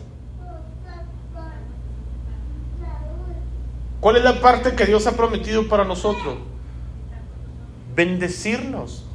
[3.99, 6.37] ¿Cuál es la parte que Dios ha prometido para nosotros?
[7.95, 9.05] Bendecirnos.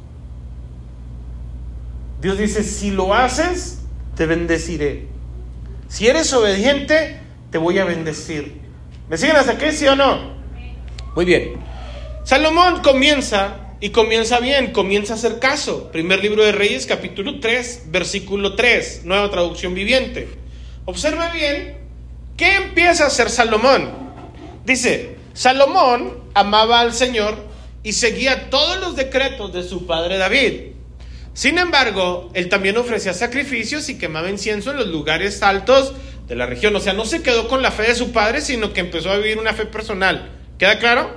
[2.21, 3.79] Dios dice, si lo haces,
[4.15, 5.07] te bendeciré.
[5.87, 7.19] Si eres obediente,
[7.51, 8.61] te voy a bendecir.
[9.09, 10.33] ¿Me siguen hasta aquí, sí o no?
[11.15, 11.53] Muy bien.
[12.23, 15.91] Salomón comienza y comienza bien, comienza a hacer caso.
[15.91, 20.29] Primer libro de Reyes, capítulo 3, versículo 3, nueva traducción viviente.
[20.85, 21.77] Observa bien,
[22.37, 24.02] ¿qué empieza a hacer Salomón?
[24.65, 27.35] Dice, Salomón amaba al Señor
[27.83, 30.73] y seguía todos los decretos de su padre David.
[31.33, 35.93] Sin embargo, él también ofrecía sacrificios y quemaba incienso en los lugares altos
[36.27, 36.75] de la región.
[36.75, 39.17] O sea, no se quedó con la fe de su padre, sino que empezó a
[39.17, 40.31] vivir una fe personal.
[40.57, 41.11] ¿Queda claro?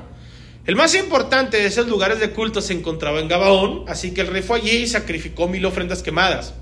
[0.66, 4.26] El más importante de esos lugares de culto se encontraba en Gabaón, así que el
[4.26, 6.54] rey fue allí y sacrificó mil ofrendas quemadas.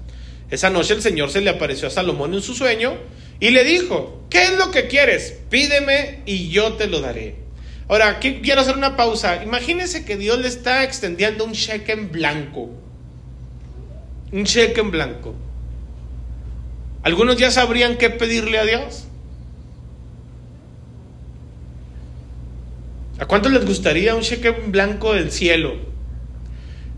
[0.50, 2.98] Esa noche el Señor se le apareció a Salomón en su sueño
[3.44, 5.38] y le dijo, ¿qué es lo que quieres?
[5.50, 7.36] Pídeme y yo te lo daré.
[7.88, 9.44] Ahora, aquí quiero hacer una pausa.
[9.44, 12.70] Imagínense que Dios le está extendiendo un cheque en blanco.
[14.32, 15.34] Un cheque en blanco.
[17.02, 19.08] ¿Algunos ya sabrían qué pedirle a Dios?
[23.18, 25.74] ¿A cuántos les gustaría un cheque en blanco del cielo?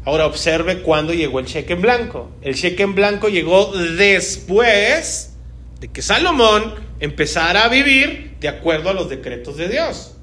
[0.05, 2.31] Ahora observe cuándo llegó el cheque en blanco.
[2.41, 5.33] El cheque en blanco llegó después
[5.81, 10.15] de que Salomón empezara a vivir de acuerdo a los decretos de Dios.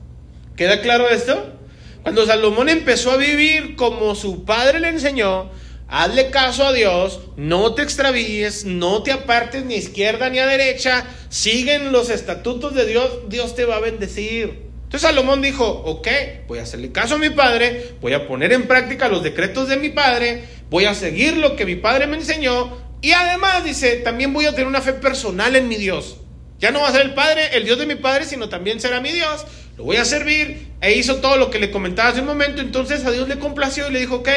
[0.55, 1.53] ¿Queda claro esto?
[2.01, 5.51] Cuando Salomón empezó a vivir como su padre le enseñó,
[5.87, 10.47] hazle caso a Dios, no te extravíes, no te apartes ni a izquierda ni a
[10.47, 14.63] derecha, siguen los estatutos de Dios, Dios te va a bendecir.
[14.83, 16.07] Entonces Salomón dijo, ok,
[16.47, 19.77] voy a hacerle caso a mi padre, voy a poner en práctica los decretos de
[19.77, 24.31] mi padre, voy a seguir lo que mi padre me enseñó y además dice, también
[24.31, 26.15] voy a tener una fe personal en mi Dios.
[26.57, 29.01] Ya no va a ser el Padre, el Dios de mi Padre, sino también será
[29.01, 29.45] mi Dios.
[29.77, 30.69] Lo voy a servir.
[30.79, 32.61] E hizo todo lo que le comentaba hace un momento.
[32.61, 34.29] Entonces a Dios le complació y le dijo, ok,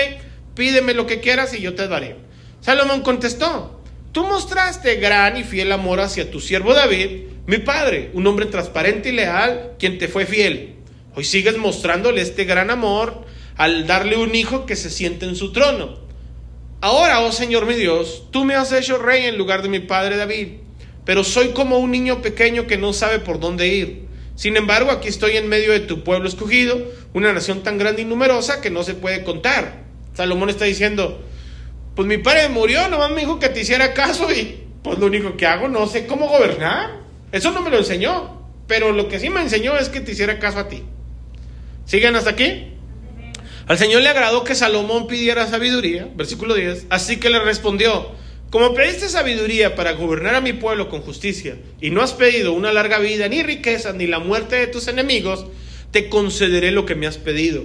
[0.57, 2.17] pídeme lo que quieras y yo te daré.
[2.61, 8.27] Salomón contestó, tú mostraste gran y fiel amor hacia tu siervo David, mi padre, un
[8.27, 10.75] hombre transparente y leal, quien te fue fiel.
[11.15, 13.27] Hoy sigues mostrándole este gran amor
[13.57, 16.06] al darle un hijo que se siente en su trono.
[16.81, 20.17] Ahora, oh Señor mi Dios, tú me has hecho rey en lugar de mi padre
[20.17, 20.59] David,
[21.07, 24.07] pero soy como un niño pequeño que no sabe por dónde ir.
[24.35, 26.79] Sin embargo, aquí estoy en medio de tu pueblo escogido,
[27.15, 29.85] una nación tan grande y numerosa que no se puede contar.
[30.13, 31.23] Salomón está diciendo,
[31.95, 35.35] pues mi padre murió, nomás me dijo que te hiciera caso y pues lo único
[35.39, 37.01] que hago, no sé cómo gobernar.
[37.33, 40.39] Eso no me lo enseñó, pero lo que sí me enseñó es que te hiciera
[40.39, 40.83] caso a ti.
[41.87, 42.76] ¿Siguen hasta aquí?
[43.67, 48.13] Al Señor le agradó que Salomón pidiera sabiduría, versículo 10, así que le respondió,
[48.49, 52.73] como pediste sabiduría para gobernar a mi pueblo con justicia, y no has pedido una
[52.73, 55.47] larga vida, ni riqueza, ni la muerte de tus enemigos,
[55.91, 57.65] te concederé lo que me has pedido.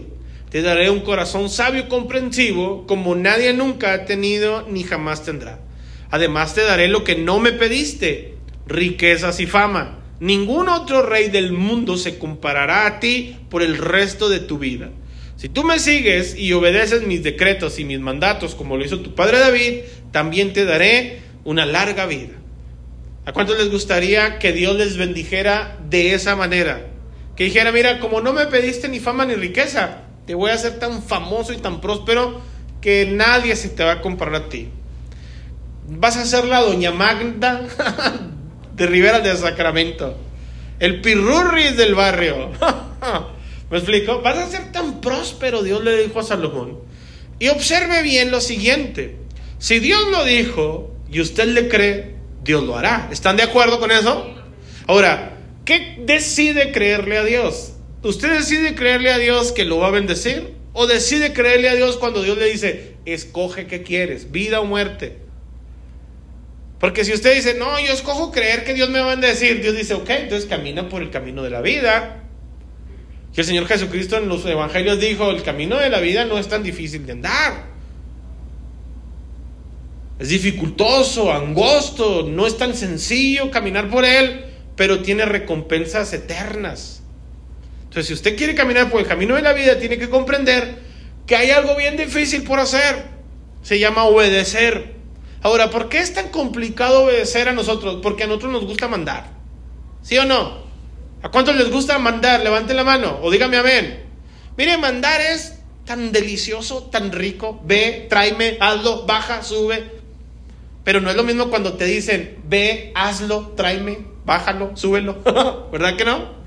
[0.50, 5.60] Te daré un corazón sabio y comprensivo, como nadie nunca ha tenido ni jamás tendrá.
[6.10, 8.34] Además te daré lo que no me pediste,
[8.66, 10.00] riquezas y fama.
[10.20, 14.90] Ningún otro rey del mundo se comparará a ti por el resto de tu vida.
[15.42, 19.16] Si tú me sigues y obedeces mis decretos y mis mandatos como lo hizo tu
[19.16, 19.80] padre David,
[20.12, 22.36] también te daré una larga vida.
[23.26, 26.86] ¿A cuántos les gustaría que Dios les bendijera de esa manera?
[27.36, 30.78] Que dijera, mira, como no me pediste ni fama ni riqueza, te voy a hacer
[30.78, 32.40] tan famoso y tan próspero
[32.80, 34.70] que nadie se te va a comparar a ti.
[35.88, 37.66] Vas a ser la doña Magda
[38.76, 40.16] de Rivera de Sacramento,
[40.78, 42.52] el pirurris del barrio.
[43.72, 44.22] ¿Me explico?
[44.22, 46.80] Vas a ser tan próspero, Dios le dijo a Salomón.
[47.40, 49.16] Y observe bien lo siguiente.
[49.60, 53.08] Si Dios lo dijo y usted le cree, Dios lo hará.
[53.12, 54.36] ¿Están de acuerdo con eso?
[54.88, 57.74] Ahora, ¿qué decide creerle a Dios?
[58.04, 60.54] ¿Usted decide creerle a Dios que lo va a bendecir?
[60.74, 65.18] ¿O decide creerle a Dios cuando Dios le dice, escoge qué quieres, vida o muerte?
[66.80, 69.76] Porque si usted dice, no, yo escojo creer que Dios me va a bendecir, Dios
[69.76, 72.24] dice, ok, entonces camina por el camino de la vida.
[73.36, 76.48] Y el Señor Jesucristo en los evangelios dijo, el camino de la vida no es
[76.48, 77.72] tan difícil de andar.
[80.20, 87.02] Es dificultoso, angosto, no es tan sencillo caminar por él, pero tiene recompensas eternas.
[87.84, 90.80] Entonces, si usted quiere caminar por el camino de la vida, tiene que comprender
[91.26, 93.06] que hay algo bien difícil por hacer.
[93.64, 94.96] Se llama obedecer.
[95.42, 98.00] Ahora, ¿por qué es tan complicado obedecer a nosotros?
[98.04, 99.32] Porque a nosotros nos gusta mandar.
[100.04, 100.61] ¿Sí o no?
[101.24, 102.42] ¿A cuántos les gusta mandar?
[102.42, 104.04] Levante la mano o dígame amén.
[104.58, 107.62] Mire, mandar es tan delicioso, tan rico.
[107.64, 109.92] Ve, tráeme, hazlo, baja, sube.
[110.84, 115.22] Pero no es lo mismo cuando te dicen, ve, hazlo, tráeme, bájalo, súbelo.
[115.72, 116.42] ¿Verdad que no?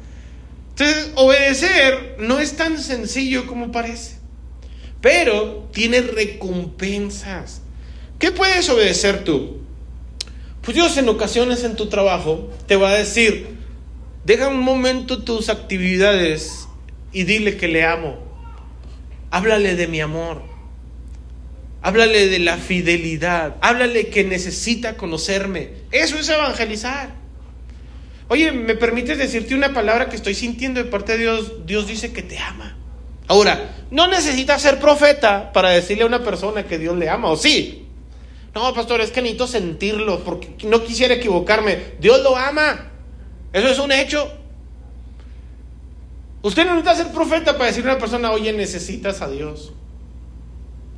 [0.70, 4.16] Entonces, obedecer no es tan sencillo como parece.
[5.00, 7.62] Pero tiene recompensas.
[8.18, 9.58] ¿Qué puedes obedecer tú?
[10.62, 13.53] Pues Dios en ocasiones en tu trabajo te va a decir,
[14.24, 16.68] deja un momento tus actividades
[17.12, 18.18] y dile que le amo.
[19.30, 20.42] Háblale de mi amor.
[21.82, 23.56] Háblale de la fidelidad.
[23.60, 25.70] Háblale que necesita conocerme.
[25.90, 27.14] Eso es evangelizar.
[28.28, 31.66] Oye, ¿me permites decirte una palabra que estoy sintiendo de parte de Dios?
[31.66, 32.76] Dios dice que te ama.
[33.26, 37.36] Ahora, no necesitas ser profeta para decirle a una persona que Dios le ama, ¿o
[37.36, 37.86] sí?
[38.54, 41.78] No, pastor, es que necesito sentirlo porque no quisiera equivocarme.
[42.00, 42.92] Dios lo ama.
[43.54, 44.30] Eso es un hecho.
[46.42, 49.72] Usted no necesita ser profeta para decirle a una persona, oye, necesitas a Dios.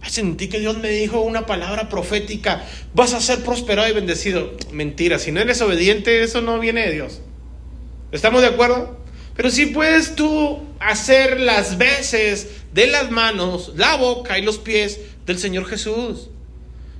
[0.03, 4.53] Sentí que Dios me dijo una palabra profética, vas a ser prosperado y bendecido.
[4.73, 7.21] Mentira, si no eres obediente, eso no viene de Dios.
[8.11, 8.99] ¿Estamos de acuerdo?
[9.37, 15.01] Pero si puedes tú hacer las veces de las manos, la boca y los pies
[15.27, 16.31] del Señor Jesús.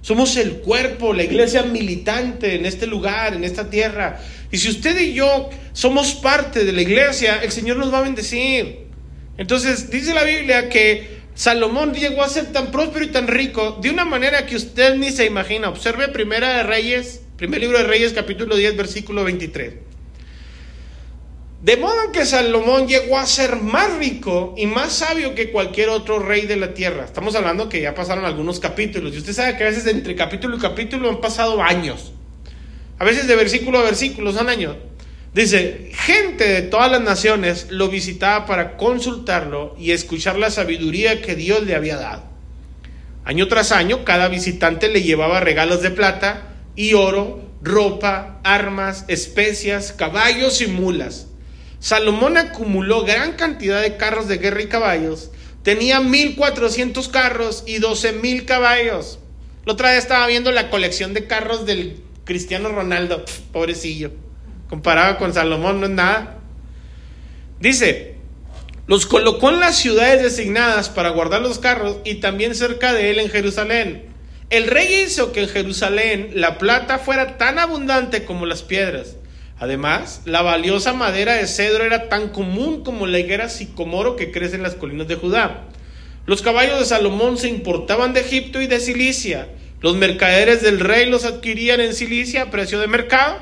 [0.07, 4.21] Somos el cuerpo, la iglesia militante en este lugar, en esta tierra.
[4.53, 8.03] Y si usted y yo somos parte de la iglesia, el Señor nos va a
[8.03, 8.87] bendecir.
[9.37, 13.91] Entonces dice la Biblia que Salomón llegó a ser tan próspero y tan rico de
[13.91, 15.71] una manera que usted ni se imagina.
[15.71, 19.73] Observe Primera de Reyes, primer libro de Reyes, capítulo 10, versículo 23.
[21.67, 26.21] De modo que Salomón llegó a ser más rico y más sabio que cualquier otro
[26.21, 27.05] rey de la tierra.
[27.05, 29.13] Estamos hablando que ya pasaron algunos capítulos.
[29.13, 32.13] Y usted sabe que a veces entre capítulo y capítulo han pasado años.
[33.01, 34.77] A veces de versículo a versículo son años.
[35.35, 41.35] Dice, gente de todas las naciones lo visitaba para consultarlo y escuchar la sabiduría que
[41.35, 42.23] Dios le había dado.
[43.25, 49.91] Año tras año, cada visitante le llevaba regalos de plata y oro, ropa, armas, especias,
[49.91, 51.27] caballos y mulas.
[51.79, 55.31] Salomón acumuló gran cantidad de carros de guerra y caballos.
[55.63, 59.19] Tenía 1400 carros y 12000 caballos.
[59.65, 63.25] La otra vez estaba viendo la colección de carros del Cristiano Ronaldo.
[63.53, 64.13] pobrecillo.
[64.69, 66.39] Comparado con Salomón no es nada.
[67.61, 68.17] Dice,
[68.87, 73.19] los colocó en las ciudades designadas para guardar los carros y también cerca de él
[73.19, 74.07] en Jerusalén.
[74.51, 79.17] El rey hizo que en Jerusalén la plata fuera tan abundante como las piedras
[79.59, 84.57] Además, la valiosa madera de cedro era tan común como la higuera sicomoro que crece
[84.57, 85.65] en las colinas de Judá.
[86.27, 89.49] Los caballos de Salomón se importaban de Egipto y de Cilicia.
[89.81, 93.39] Los mercaderes del rey los adquirían en Cilicia a precio de mercado.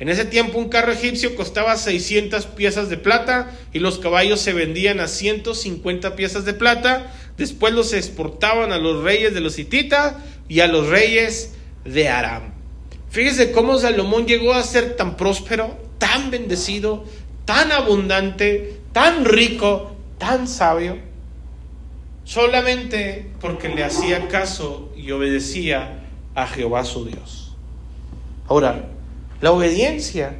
[0.00, 4.52] En ese tiempo un carro egipcio costaba 600 piezas de plata y los caballos se
[4.52, 7.12] vendían a 150 piezas de plata.
[7.36, 10.14] Después los exportaban a los reyes de los hititas
[10.48, 11.54] y a los reyes
[11.84, 12.61] de Aram.
[13.12, 17.04] Fíjese cómo Salomón llegó a ser tan próspero, tan bendecido,
[17.44, 20.96] tan abundante, tan rico, tan sabio,
[22.24, 26.04] solamente porque le hacía caso y obedecía
[26.34, 27.54] a Jehová su Dios.
[28.48, 28.88] Ahora,
[29.42, 30.38] la obediencia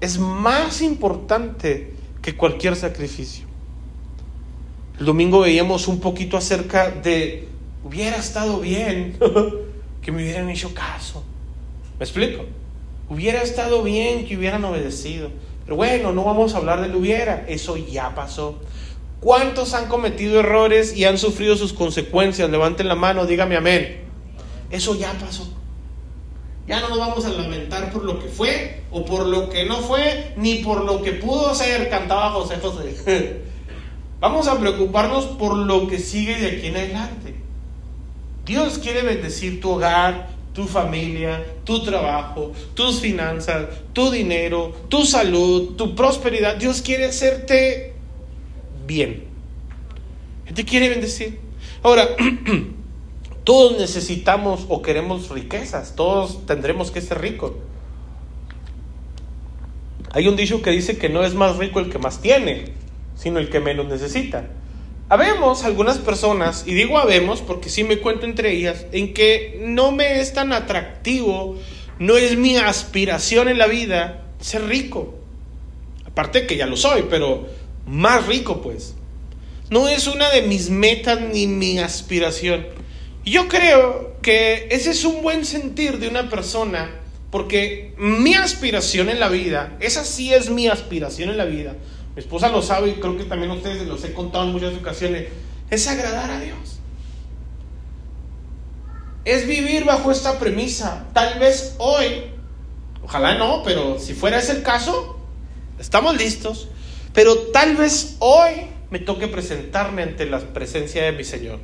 [0.00, 3.44] es más importante que cualquier sacrificio.
[4.98, 7.48] El domingo veíamos un poquito acerca de,
[7.84, 9.18] hubiera estado bien
[10.00, 11.22] que me hubieran hecho caso.
[11.98, 12.44] ¿Me explico?
[13.08, 15.30] Hubiera estado bien que hubieran obedecido.
[15.64, 17.44] Pero bueno, no vamos a hablar del hubiera.
[17.48, 18.58] Eso ya pasó.
[19.20, 22.50] ¿Cuántos han cometido errores y han sufrido sus consecuencias?
[22.50, 24.02] Levanten la mano, dígame amén.
[24.70, 25.48] Eso ya pasó.
[26.66, 29.76] Ya no nos vamos a lamentar por lo que fue o por lo que no
[29.78, 33.42] fue, ni por lo que pudo ser, cantaba José José.
[34.20, 37.34] Vamos a preocuparnos por lo que sigue de aquí en adelante.
[38.46, 45.74] Dios quiere bendecir tu hogar, tu familia, tu trabajo, tus finanzas, tu dinero, tu salud,
[45.76, 46.56] tu prosperidad.
[46.56, 47.92] Dios quiere hacerte
[48.86, 49.24] bien.
[50.46, 51.40] Él te quiere bendecir.
[51.82, 52.08] Ahora,
[53.44, 57.52] todos necesitamos o queremos riquezas, todos tendremos que ser ricos.
[60.12, 62.66] Hay un dicho que dice que no es más rico el que más tiene,
[63.16, 64.46] sino el que menos necesita.
[65.10, 69.92] Habemos algunas personas, y digo habemos porque sí me cuento entre ellas, en que no
[69.92, 71.58] me es tan atractivo,
[71.98, 75.14] no es mi aspiración en la vida ser rico.
[76.06, 77.46] Aparte que ya lo soy, pero
[77.86, 78.94] más rico pues.
[79.68, 82.66] No es una de mis metas ni mi aspiración.
[83.24, 86.90] Yo creo que ese es un buen sentir de una persona,
[87.30, 91.74] porque mi aspiración en la vida, esa sí es mi aspiración en la vida,
[92.14, 95.28] mi esposa lo sabe y creo que también ustedes los he contado en muchas ocasiones,
[95.70, 96.78] es agradar a Dios.
[99.24, 101.06] Es vivir bajo esta premisa.
[101.12, 102.24] Tal vez hoy,
[103.02, 105.18] ojalá no, pero si fuera ese el caso,
[105.78, 106.68] estamos listos.
[107.12, 111.58] Pero tal vez hoy me toque presentarme ante la presencia de mi Señor.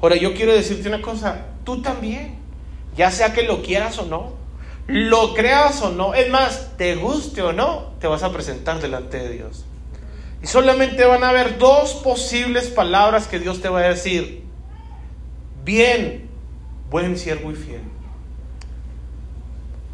[0.00, 2.36] Ahora yo quiero decirte una cosa, tú también,
[2.96, 4.43] ya sea que lo quieras o no,
[4.86, 9.18] lo creas o no, es más, te guste o no, te vas a presentar delante
[9.18, 9.64] de Dios.
[10.42, 14.44] Y solamente van a haber dos posibles palabras que Dios te va a decir.
[15.64, 16.28] Bien,
[16.90, 17.80] buen siervo y fiel.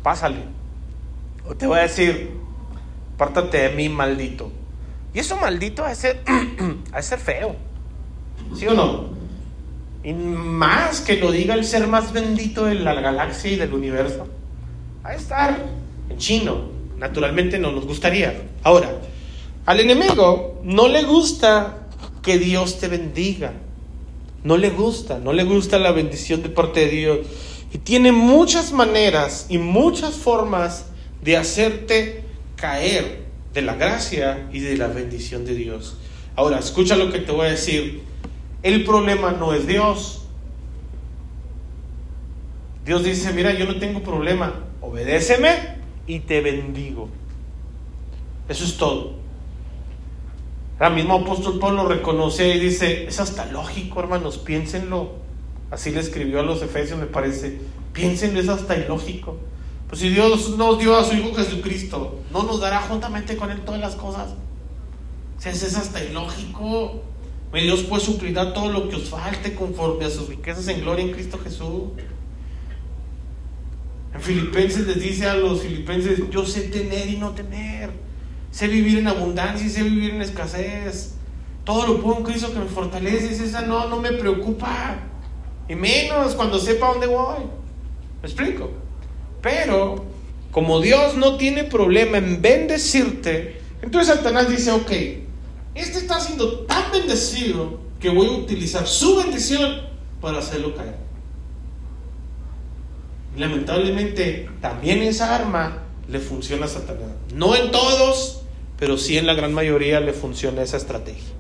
[0.03, 0.43] Pásale.
[1.49, 2.33] O te va a decir,
[3.17, 4.51] pártate de mí, maldito.
[5.15, 6.21] Y eso maldito a ser,
[6.93, 7.55] a ser feo.
[8.57, 9.11] ¿Sí o no?
[10.03, 14.27] Y más que lo diga el ser más bendito de la galaxia y del universo
[15.05, 15.67] a estar
[16.09, 16.69] en chino.
[16.99, 18.43] Naturalmente no nos gustaría.
[18.63, 18.91] Ahora,
[19.67, 21.87] al enemigo no le gusta
[22.23, 23.53] que Dios te bendiga.
[24.43, 27.19] No le gusta, no le gusta la bendición de parte de Dios.
[27.73, 30.87] Y tiene muchas maneras y muchas formas
[31.23, 32.25] de hacerte
[32.57, 33.25] caer
[33.55, 35.97] de la gracia y de la bendición de Dios.
[36.37, 38.03] Ahora, escucha lo que te voy a decir.
[38.63, 40.23] El problema no es Dios.
[42.85, 45.77] Dios dice, mira, yo no tengo problema obedéceme
[46.07, 47.09] y te bendigo.
[48.49, 49.15] Eso es todo.
[50.81, 55.13] El mismo apóstol Pablo reconoce y dice, es hasta lógico, hermanos, piénsenlo.
[55.71, 57.61] Así le escribió a los Efesios, me parece.
[57.93, 59.37] Piénsenlo, es hasta ilógico.
[59.89, 63.61] Pues si Dios nos dio a su Hijo Jesucristo, ¿no nos dará juntamente con Él
[63.61, 64.31] todas las cosas?
[65.37, 67.03] O sea, es hasta ilógico.
[67.53, 71.13] Dios puede suplir todo lo que os falte conforme a sus riquezas en gloria en
[71.13, 71.83] Cristo Jesús.
[74.15, 77.91] En Filipenses les dice a los filipenses, yo sé tener y no tener.
[78.51, 81.15] Sé vivir en abundancia y sé vivir en escasez.
[81.65, 83.45] Todo lo puedo en Cristo que me fortalece.
[83.45, 84.99] Esa no, no me preocupa.
[85.69, 87.39] Y menos cuando sepa dónde voy.
[88.21, 88.71] ¿Me explico?
[89.41, 90.05] Pero,
[90.51, 94.91] como Dios no tiene problema en bendecirte, entonces Satanás dice, ok,
[95.75, 99.83] este está siendo tan bendecido que voy a utilizar su bendición
[100.21, 100.97] para hacerlo caer.
[103.37, 105.79] Lamentablemente, también esa arma
[106.09, 107.11] le funciona a Satanás.
[107.35, 108.43] No en todos,
[108.79, 111.33] pero sí en la gran mayoría le funciona esa estrategia.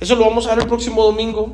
[0.00, 1.52] Eso lo vamos a ver el próximo domingo.